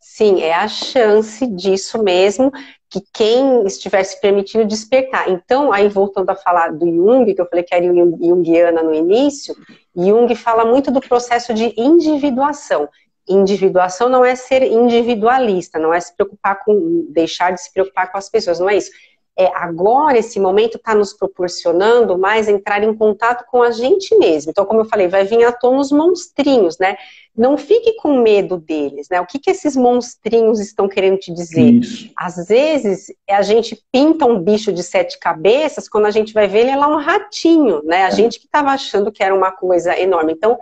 [0.00, 2.50] Sim, é a chance disso mesmo,
[2.90, 5.30] que quem estiver se permitindo despertar.
[5.30, 9.54] Então, aí voltando a falar do Jung, que eu falei que era Jungiana no início,
[9.94, 12.88] Jung fala muito do processo de individuação
[13.28, 18.18] individuação não é ser individualista, não é se preocupar com, deixar de se preocupar com
[18.18, 18.90] as pessoas, não é isso.
[19.38, 24.50] É, agora, esse momento está nos proporcionando mais entrar em contato com a gente mesmo.
[24.50, 26.96] Então, como eu falei, vai vir à tona os monstrinhos, né?
[27.34, 29.22] Não fique com medo deles, né?
[29.22, 31.62] O que, que esses monstrinhos estão querendo te dizer?
[31.62, 32.10] Isso.
[32.14, 36.60] Às vezes, a gente pinta um bicho de sete cabeças, quando a gente vai ver,
[36.60, 38.04] ele é lá um ratinho, né?
[38.04, 38.10] A é.
[38.10, 40.34] gente que estava achando que era uma coisa enorme.
[40.34, 40.58] Então,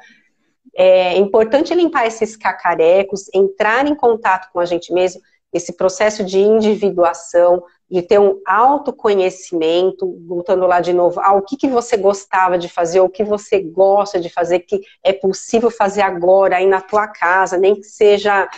[0.74, 5.20] é importante limpar esses cacarecos, entrar em contato com a gente mesmo,
[5.52, 11.66] esse processo de individuação, de ter um autoconhecimento, voltando lá de novo, ao que, que
[11.66, 16.56] você gostava de fazer, o que você gosta de fazer, que é possível fazer agora
[16.56, 18.48] aí na tua casa, nem que seja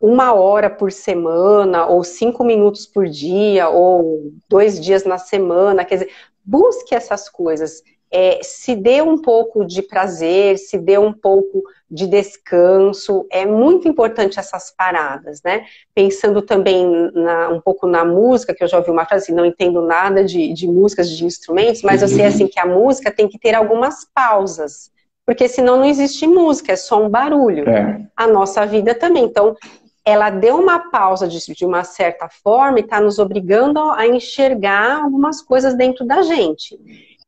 [0.00, 5.96] uma hora por semana, ou cinco minutos por dia, ou dois dias na semana, quer
[5.96, 6.12] dizer,
[6.44, 12.06] busque essas coisas é, se dê um pouco de prazer, se dê um pouco de
[12.06, 13.26] descanso.
[13.30, 15.64] É muito importante essas paradas, né?
[15.94, 19.44] Pensando também na, um pouco na música, que eu já ouvi uma frase, assim, não
[19.44, 23.28] entendo nada de, de músicas, de instrumentos, mas eu sei assim que a música tem
[23.28, 24.90] que ter algumas pausas.
[25.24, 27.68] Porque senão não existe música, é só um barulho.
[27.68, 28.00] É.
[28.16, 29.24] A nossa vida também.
[29.24, 29.56] Então,
[30.04, 35.02] ela deu uma pausa de, de uma certa forma e está nos obrigando a enxergar
[35.04, 36.76] algumas coisas dentro da gente.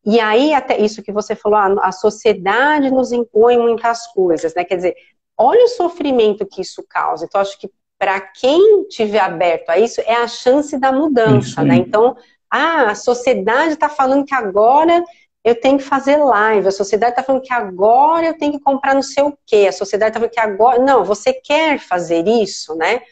[0.05, 4.64] E aí, até isso que você falou, a, a sociedade nos impõe muitas coisas, né?
[4.64, 4.96] Quer dizer,
[5.36, 7.24] olha o sofrimento que isso causa.
[7.24, 11.76] Então, acho que para quem tiver aberto a isso, é a chance da mudança, né?
[11.76, 12.16] Então,
[12.50, 15.05] ah, a sociedade está falando que agora
[15.44, 18.94] eu tenho que fazer live, a sociedade está falando que agora eu tenho que comprar
[18.94, 20.78] não sei o quê, a sociedade está falando que agora.
[20.80, 23.03] Não, você quer fazer isso, né?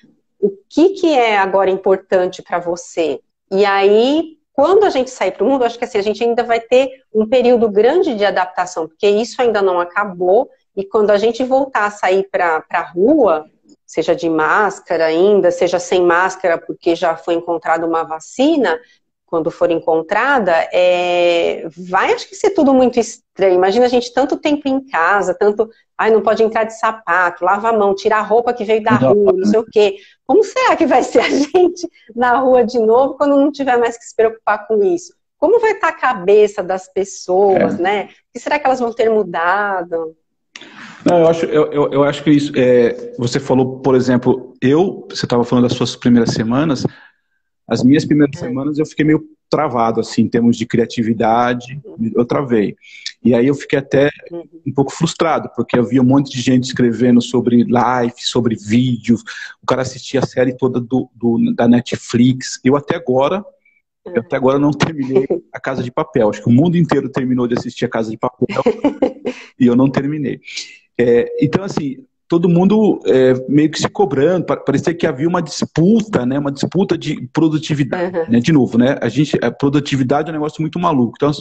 [0.40, 3.20] O que, que é agora importante para você?
[3.50, 6.44] E aí, quando a gente sair para o mundo, acho que assim, a gente ainda
[6.44, 11.16] vai ter um período grande de adaptação, porque isso ainda não acabou, e quando a
[11.16, 13.46] gente voltar a sair para a rua,
[13.86, 18.78] seja de máscara ainda, seja sem máscara porque já foi encontrada uma vacina,
[19.30, 21.66] quando for encontrada, é...
[21.88, 23.54] vai acho que ser tudo muito estranho.
[23.54, 25.70] Imagina a gente tanto tempo em casa, tanto
[26.00, 28.92] Ai, não pode entrar de sapato, lava a mão, tira a roupa que veio da
[28.92, 29.96] rua, não sei o quê.
[30.26, 33.98] Como será que vai ser a gente na rua de novo quando não tiver mais
[33.98, 35.12] que se preocupar com isso?
[35.36, 37.82] Como vai estar a cabeça das pessoas, é.
[37.82, 38.04] né?
[38.04, 40.16] O que será que elas vão ter mudado?
[41.04, 42.50] Não, eu acho, eu, eu, eu acho que isso.
[42.56, 46.86] É, você falou, por exemplo, eu, você estava falando das suas primeiras semanas,
[47.70, 48.46] as minhas primeiras é.
[48.46, 52.12] semanas eu fiquei meio travado, assim, em termos de criatividade, uhum.
[52.14, 52.76] eu travei.
[53.22, 54.44] E aí eu fiquei até uhum.
[54.66, 59.22] um pouco frustrado, porque eu via um monte de gente escrevendo sobre live, sobre vídeos,
[59.62, 62.60] o cara assistia a série toda do, do da Netflix.
[62.64, 63.44] Eu até agora,
[64.06, 66.30] eu até agora não terminei a Casa de Papel.
[66.30, 68.46] Acho que o mundo inteiro terminou de assistir a Casa de Papel
[69.58, 70.40] e eu não terminei.
[70.98, 76.24] É, então, assim, todo mundo é, meio que se cobrando, parecia que havia uma disputa,
[76.24, 78.24] né, uma disputa de produtividade, uhum.
[78.28, 81.32] né, de novo, né, a gente, a produtividade é um negócio muito maluco, então,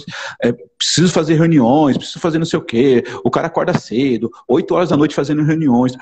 [0.44, 4.74] é, preciso fazer reuniões, preciso fazer não sei o quê, o cara acorda cedo, 8
[4.74, 5.94] horas da noite fazendo reuniões,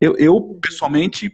[0.00, 1.30] eu, eu pessoalmente,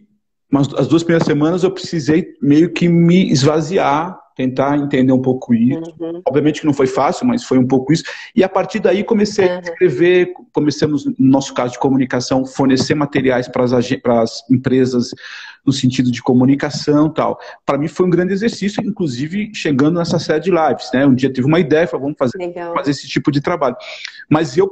[0.53, 5.93] as duas primeiras semanas eu precisei meio que me esvaziar tentar entender um pouco isso.
[5.99, 6.23] Uhum.
[6.25, 8.05] Obviamente que não foi fácil, mas foi um pouco isso.
[8.37, 9.57] E a partir daí comecei uhum.
[9.57, 13.65] a escrever, começamos, no nosso caso de comunicação, fornecer materiais para
[14.23, 15.11] as empresas
[15.67, 17.37] no sentido de comunicação tal.
[17.67, 20.89] Para mim foi um grande exercício, inclusive chegando nessa série de lives.
[20.95, 21.05] Né?
[21.05, 22.39] Um dia tive uma ideia, falei, vamos fazer,
[22.77, 23.75] fazer esse tipo de trabalho.
[24.31, 24.71] Mas eu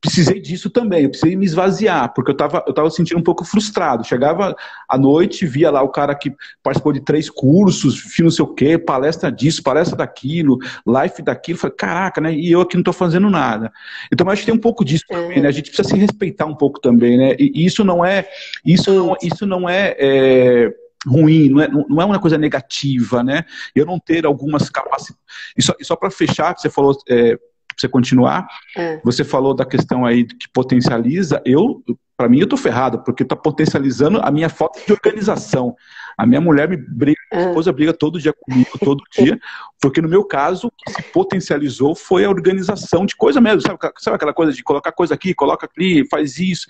[0.00, 3.44] precisei disso também, eu precisei me esvaziar, porque eu estava eu tava sentindo um pouco
[3.44, 4.06] frustrado.
[4.06, 4.56] Chegava
[4.88, 6.32] à noite, via lá o cara que
[6.62, 11.76] participou de três cursos, não sei o quê, palestra disso, palestra daquilo, live daquilo, falei,
[11.76, 12.32] caraca, né?
[12.32, 13.70] E eu aqui não estou fazendo nada.
[14.10, 15.48] Então, acho que tem um pouco disso também, né?
[15.48, 17.36] A gente precisa se respeitar um pouco também, né?
[17.38, 18.26] E isso não é,
[18.64, 20.74] isso não, isso não é, é
[21.06, 23.44] ruim, não é, não é uma coisa negativa, né?
[23.74, 25.20] Eu não ter algumas capacidades.
[25.56, 27.38] E só, só para fechar, você falou é,
[27.80, 28.46] você continuar.
[28.76, 29.00] É.
[29.04, 31.40] Você falou da questão aí que potencializa.
[31.44, 31.82] Eu,
[32.16, 35.74] para mim, eu tô ferrado, porque tá potencializando a minha falta de organização.
[36.16, 37.48] A minha mulher me briga, minha é.
[37.48, 39.40] esposa briga todo dia comigo, todo dia,
[39.80, 43.62] porque no meu caso, o que se potencializou foi a organização de coisa mesmo.
[43.62, 46.66] Sabe, sabe aquela coisa de colocar coisa aqui, coloca ali, faz isso.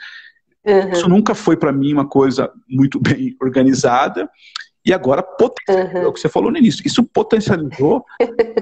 [0.65, 0.91] Uhum.
[0.93, 4.31] Isso nunca foi para mim uma coisa muito bem organizada.
[4.85, 6.09] E agora potencializou, uhum.
[6.09, 8.03] o que você falou no início, isso potencializou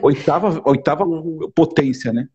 [0.03, 1.51] oitava, oitava uhum.
[1.55, 2.27] potência, né?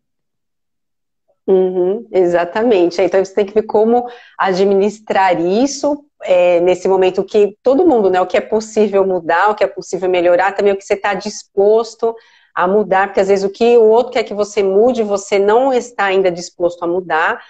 [1.46, 3.00] Uhum, exatamente.
[3.02, 4.06] Então você tem que ver como
[4.38, 8.20] administrar isso é, nesse momento que todo mundo, né?
[8.20, 11.12] O que é possível mudar, o que é possível melhorar, também o que você está
[11.12, 12.14] disposto
[12.54, 15.72] a mudar, porque às vezes o que o outro quer que você mude, você não
[15.72, 17.42] está ainda disposto a mudar.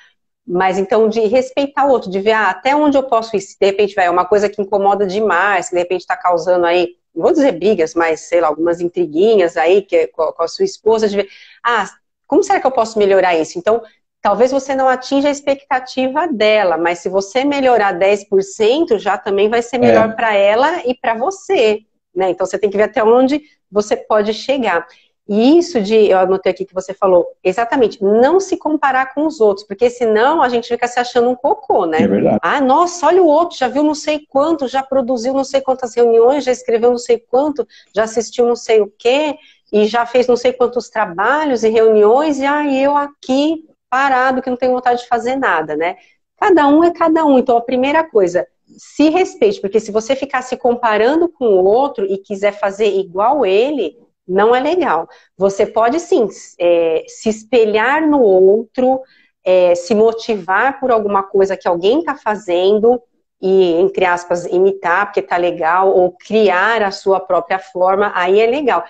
[0.47, 3.57] Mas então de respeitar o outro, de ver ah, até onde eu posso ir, se
[3.59, 6.97] de repente vai é uma coisa que incomoda demais, que de repente está causando aí,
[7.15, 10.65] não vou dizer brigas, mas sei lá, algumas intriguinhas aí que, é com, a sua
[10.65, 11.29] esposa, de ver,
[11.65, 11.87] ah,
[12.27, 13.59] como será que eu posso melhorar isso?
[13.59, 13.83] Então,
[14.21, 19.61] talvez você não atinja a expectativa dela, mas se você melhorar 10%, já também vai
[19.61, 20.13] ser melhor é.
[20.13, 21.81] para ela e para você.
[22.15, 22.31] Né?
[22.31, 24.87] Então você tem que ver até onde você pode chegar.
[25.27, 29.41] E isso de, eu anotei aqui que você falou, exatamente, não se comparar com os
[29.41, 32.03] outros, porque senão a gente fica se achando um cocô, né?
[32.03, 32.39] É verdade.
[32.43, 35.95] Ah, nossa, olha o outro, já viu não sei quanto, já produziu não sei quantas
[35.95, 39.37] reuniões, já escreveu não sei quanto, já assistiu não sei o quê,
[39.75, 44.49] e já fez não sei quantos trabalhos e reuniões, e aí eu aqui parado que
[44.49, 45.97] não tenho vontade de fazer nada, né?
[46.39, 47.41] Cada um é cada um.
[47.41, 48.47] Então a primeira coisa,
[48.79, 53.45] se respeite, porque se você ficar se comparando com o outro e quiser fazer igual
[53.45, 53.99] ele,
[54.29, 55.09] não é legal.
[55.37, 56.29] Você pode sim
[56.61, 59.01] é, se espelhar no outro,
[59.45, 63.03] é, se motivar por alguma coisa que alguém está fazendo
[63.43, 68.47] e, entre aspas, imitar porque tá legal, ou criar a sua própria forma, aí é
[68.47, 68.85] legal.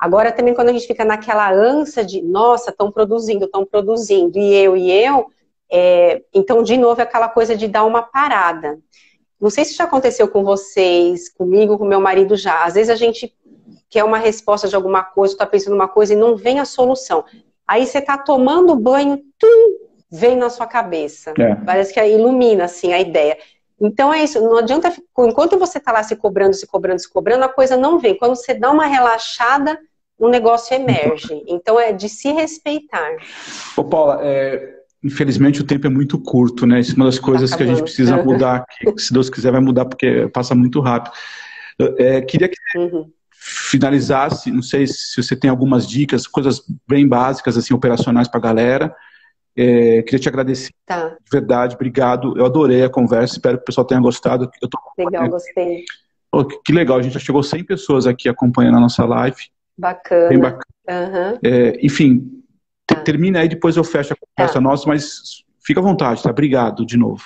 [0.00, 4.54] Agora também quando a gente fica naquela ânsia de, nossa, estão produzindo, estão produzindo, e
[4.54, 5.26] eu, e eu,
[5.70, 8.78] é, então de novo é aquela coisa de dar uma parada.
[9.38, 12.64] Não sei se já aconteceu com vocês, comigo, com meu marido já.
[12.64, 13.34] Às vezes a gente
[13.90, 17.24] quer uma resposta de alguma coisa, está pensando uma coisa e não vem a solução.
[17.68, 19.76] Aí você está tomando banho, tum,
[20.10, 21.34] vem na sua cabeça.
[21.38, 21.54] É.
[21.56, 23.36] Parece que ilumina assim a ideia.
[23.80, 27.44] Então é isso, não adianta, enquanto você está lá se cobrando, se cobrando, se cobrando,
[27.44, 28.16] a coisa não vem.
[28.16, 29.78] Quando você dá uma relaxada,
[30.20, 31.42] um negócio emerge.
[31.48, 33.10] Então é de se respeitar.
[33.76, 36.80] Ô Paula, é, infelizmente o tempo é muito curto, né?
[36.80, 39.50] Isso é uma das coisas tá que a gente precisa mudar, que, se Deus quiser
[39.50, 41.14] vai mudar porque passa muito rápido.
[41.98, 43.10] É, queria que uhum.
[43.32, 48.42] finalizasse, não sei se você tem algumas dicas, coisas bem básicas, assim, operacionais para a
[48.42, 48.94] galera.
[49.56, 50.70] É, queria te agradecer.
[50.84, 51.08] Tá.
[51.08, 52.36] De verdade, obrigado.
[52.36, 54.50] Eu adorei a conversa, espero que o pessoal tenha gostado.
[54.60, 54.78] Tô...
[55.02, 55.84] Legal, gostei.
[56.32, 59.50] Oh, que legal, a gente já chegou 100 pessoas aqui acompanhando a nossa live.
[59.80, 60.28] Bacana.
[60.28, 60.64] Bem bacana.
[60.88, 61.38] Uhum.
[61.42, 62.42] É, enfim,
[62.86, 62.96] tá.
[62.96, 64.60] termina aí, depois eu fecho a conversa tá.
[64.60, 66.30] nossa, mas fica à vontade, tá?
[66.30, 67.22] Obrigado de novo.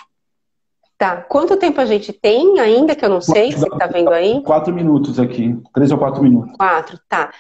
[0.97, 1.17] Tá.
[1.17, 4.43] Quanto tempo a gente tem ainda, que eu não sei, você tá vendo aí?
[4.43, 5.59] Quatro minutos aqui.
[5.73, 6.57] Três ou quatro minutos.
[6.57, 7.33] Quatro, tá.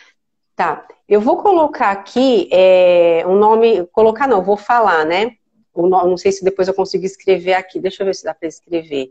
[0.57, 0.85] Tá.
[1.09, 3.87] Eu vou colocar aqui é, um nome.
[3.93, 5.33] Colocar não, vou falar, né?
[5.75, 8.33] o nome, não sei se depois eu consigo escrever aqui, deixa eu ver se dá
[8.33, 9.11] para escrever.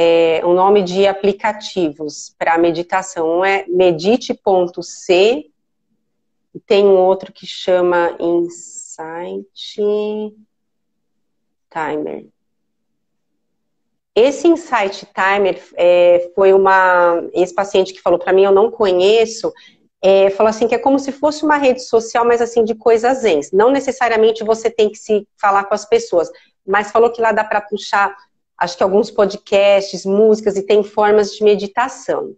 [0.00, 3.38] É, o nome de aplicativos para meditação.
[3.38, 5.50] Um é medite.c,
[6.64, 9.48] tem um outro que chama Insight
[11.68, 12.26] Timer.
[14.14, 17.20] Esse Insight Timer é, foi uma.
[17.32, 19.52] Esse paciente que falou para mim, eu não conheço,
[20.00, 23.18] é, falou assim que é como se fosse uma rede social, mas assim, de coisas
[23.18, 23.40] zen.
[23.52, 26.30] Não necessariamente você tem que se falar com as pessoas,
[26.64, 28.16] mas falou que lá dá para puxar,
[28.58, 32.34] acho que alguns podcasts, músicas e tem formas de meditação.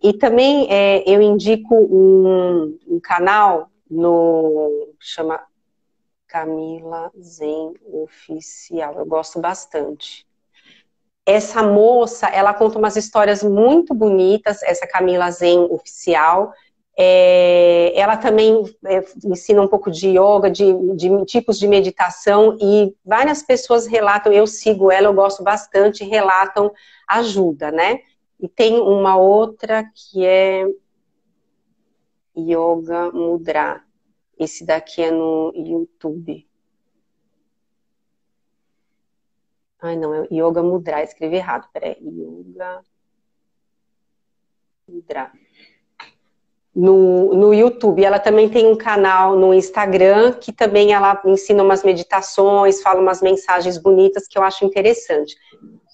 [0.00, 5.40] E também é, eu indico um, um canal no chama
[6.28, 8.94] Camila Zen Oficial.
[8.94, 10.26] Eu gosto bastante.
[11.26, 16.52] Essa moça, ela conta umas histórias muito bonitas, essa Camila Zen Oficial.
[17.00, 22.92] É, ela também é, ensina um pouco de yoga, de, de, tipos de meditação, e
[23.04, 26.72] várias pessoas relatam, eu sigo ela, eu gosto bastante, relatam
[27.06, 28.00] ajuda, né?
[28.40, 30.66] E tem uma outra que é
[32.36, 33.84] Yoga Mudra.
[34.36, 36.48] Esse daqui é no YouTube.
[39.80, 41.96] Ai, não, é Yoga Mudra, escrevi errado, peraí.
[42.00, 42.82] Yoga
[44.88, 45.32] Mudra.
[46.80, 48.04] No, no YouTube.
[48.04, 53.20] Ela também tem um canal no Instagram que também ela ensina umas meditações, fala umas
[53.20, 55.34] mensagens bonitas que eu acho interessante.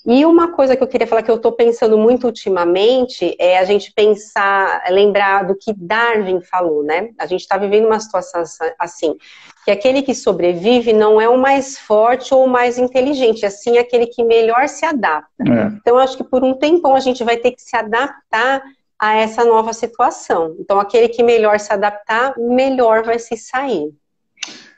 [0.07, 3.65] E uma coisa que eu queria falar que eu estou pensando muito ultimamente é a
[3.65, 7.09] gente pensar, lembrar do que Darwin falou, né?
[7.19, 8.43] A gente está vivendo uma situação
[8.79, 9.17] assim,
[9.65, 13.81] que aquele que sobrevive não é o mais forte ou o mais inteligente, assim é
[13.81, 15.31] aquele que melhor se adapta.
[15.41, 15.67] É.
[15.81, 18.63] Então, eu acho que por um tempão a gente vai ter que se adaptar
[19.05, 20.57] a essa nova situação.
[20.59, 23.93] Então, aquele que melhor se adaptar, melhor vai se sair.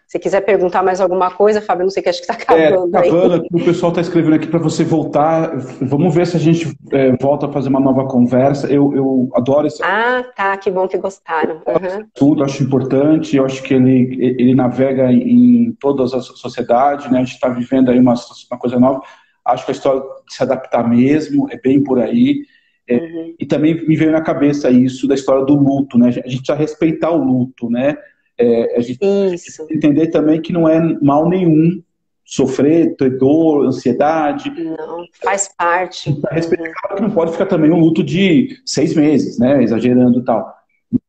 [0.09, 2.97] Se quiser perguntar mais alguma coisa, Fábio, não sei que acho que está acabando.
[2.97, 5.57] É, acabando o pessoal está escrevendo aqui para você voltar.
[5.81, 8.67] Vamos ver se a gente é, volta a fazer uma nova conversa.
[8.67, 9.81] Eu, eu adoro esse.
[9.85, 11.57] Ah, tá, que bom que gostaram.
[11.67, 12.07] Uhum.
[12.13, 13.37] Tudo, acho importante.
[13.37, 17.19] Eu acho que ele, ele navega em todas as sociedades, né?
[17.19, 18.15] A gente está vivendo aí uma,
[18.51, 19.03] uma coisa nova.
[19.45, 22.43] Acho que a história de se adaptar mesmo é bem por aí.
[22.89, 23.35] É, uhum.
[23.39, 26.09] E também me veio na cabeça isso da história do luto, né?
[26.09, 27.97] A gente precisa respeitar o luto, né?
[28.39, 28.99] É, a gente
[29.35, 29.67] Isso.
[29.71, 31.83] entender também que não é mal nenhum
[32.25, 34.51] sofrer, ter dor, ansiedade.
[34.51, 36.15] Não, faz parte.
[36.31, 36.97] Respeitar uhum.
[36.97, 39.63] que não pode ficar também um luto de seis meses, né?
[39.63, 40.55] Exagerando e tal.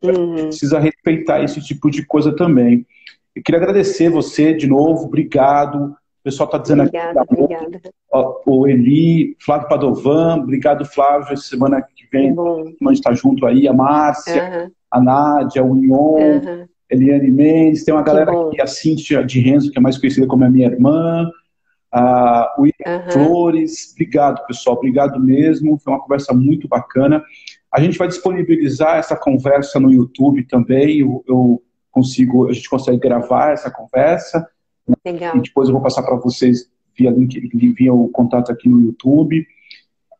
[0.03, 0.47] Uhum.
[0.47, 2.85] Precisa respeitar esse tipo de coisa também.
[3.35, 5.95] Eu queria agradecer você de novo, obrigado.
[6.27, 7.35] O pessoal está dizendo obrigada, aqui.
[7.35, 7.81] Tá obrigada.
[8.45, 11.31] O Eli, Flávio Padovan, obrigado, Flávio.
[11.31, 14.71] Essa semana que vem, a gente está junto aí, a Márcia, uhum.
[14.91, 16.17] a Nádia, o Union.
[16.17, 16.67] Uhum.
[16.89, 20.43] Eliane Mendes, tem uma galera aqui, a Cíntia de Renzo, que é mais conhecida como
[20.43, 21.29] a minha irmã,
[21.91, 23.11] a o uhum.
[23.11, 27.23] Flores, obrigado pessoal, obrigado mesmo, foi uma conversa muito bacana.
[27.73, 31.61] A gente vai disponibilizar essa conversa no YouTube também, eu, eu
[31.91, 34.45] consigo, a gente consegue gravar essa conversa,
[35.05, 35.37] Legal.
[35.37, 37.39] e depois eu vou passar para vocês via link,
[37.73, 39.45] via o contato aqui no YouTube.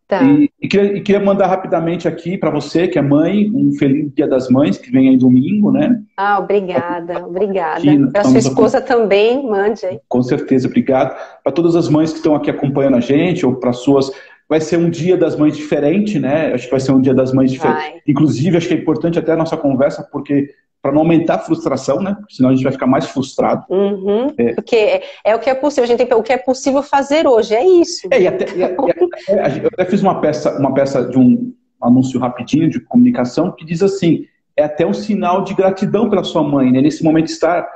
[0.08, 0.24] Tá.
[0.24, 4.10] E, e, queria, e, queria, mandar rapidamente aqui para você, que é mãe, um feliz
[4.14, 6.02] Dia das Mães, que vem aí domingo, né?
[6.16, 7.82] Ah, obrigada, obrigada.
[8.14, 10.00] Para sua esposa também, mande aí.
[10.08, 11.14] Com certeza, obrigado.
[11.44, 14.10] Para todas as mães que estão aqui acompanhando a gente, ou para suas.
[14.48, 16.54] Vai ser um Dia das Mães diferente, né?
[16.54, 17.78] Acho que vai ser um Dia das Mães diferente.
[17.78, 18.02] Vai.
[18.08, 20.52] Inclusive, acho que é importante até a nossa conversa, porque
[20.88, 22.16] para não aumentar a frustração, né?
[22.30, 23.66] Senão a gente vai ficar mais frustrado.
[23.70, 24.54] Uhum, é.
[24.54, 27.28] Porque é, é, o que é possível, a gente tem o que é possível fazer
[27.28, 28.08] hoje, é isso.
[28.10, 32.18] É, e até, e, e, eu até fiz uma peça, uma peça de um anúncio
[32.22, 34.24] rapidinho de comunicação que diz assim:
[34.56, 36.80] é até um sinal de gratidão pela sua mãe, né?
[36.80, 37.68] Nesse momento estar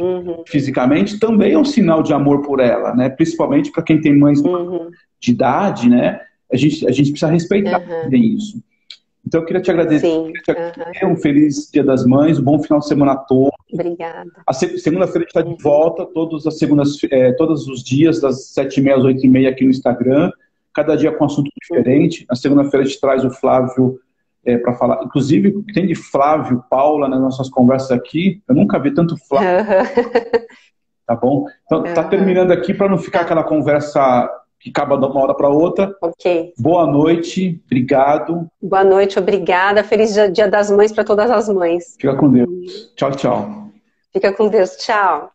[0.00, 0.44] uhum.
[0.46, 3.08] fisicamente também é um sinal de amor por ela, né?
[3.08, 4.90] Principalmente para quem tem mães uhum.
[5.20, 6.20] de idade, né?
[6.52, 8.14] A gente, a gente precisa respeitar uhum.
[8.14, 8.62] isso.
[9.30, 10.08] Então, eu queria te agradecer.
[10.08, 10.32] Sim.
[10.44, 11.06] Te agradecer.
[11.06, 13.24] Um feliz Dia das Mães, um bom final de semana.
[13.72, 14.28] Obrigada.
[14.44, 18.48] A segunda-feira a gente está de volta, todas as segundas, é, todos os dias, das
[18.48, 20.32] sete e meia às oito e meia aqui no Instagram.
[20.74, 22.26] Cada dia com um assunto diferente.
[22.28, 24.00] Na segunda-feira a gente traz o Flávio
[24.44, 25.00] é, para falar.
[25.04, 28.42] Inclusive, tem de Flávio, Paula nas nossas conversas aqui.
[28.48, 29.64] Eu nunca vi tanto Flávio.
[31.06, 31.44] Tá bom?
[31.66, 34.30] Então, tá terminando aqui para não ficar aquela conversa
[34.60, 35.96] que acaba de uma hora para outra.
[36.02, 36.52] Ok.
[36.58, 38.46] Boa noite, obrigado.
[38.60, 39.82] Boa noite, obrigada.
[39.82, 41.96] Feliz Dia das Mães para todas as mães.
[41.98, 42.92] Fica com Deus.
[42.94, 43.70] Tchau, tchau.
[44.12, 44.76] Fica com Deus.
[44.76, 45.32] Tchau.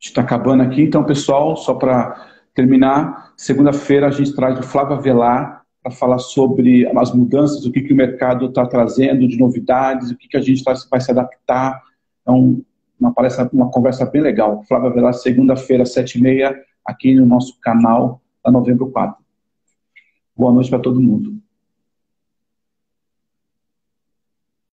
[0.00, 5.62] Está acabando aqui, então, pessoal, só para terminar, segunda-feira a gente traz o Flávio Avelar
[5.82, 10.16] para falar sobre as mudanças, o que, que o mercado está trazendo de novidades, o
[10.16, 11.82] que, que a gente tá, vai se adaptar.
[12.22, 12.62] Então,
[12.98, 14.62] uma palestra, uma conversa bem legal.
[14.64, 19.16] Flávia Velar, segunda-feira, sete e meia, aqui no nosso canal, da Novembro 4.
[20.36, 21.34] Boa noite para todo mundo.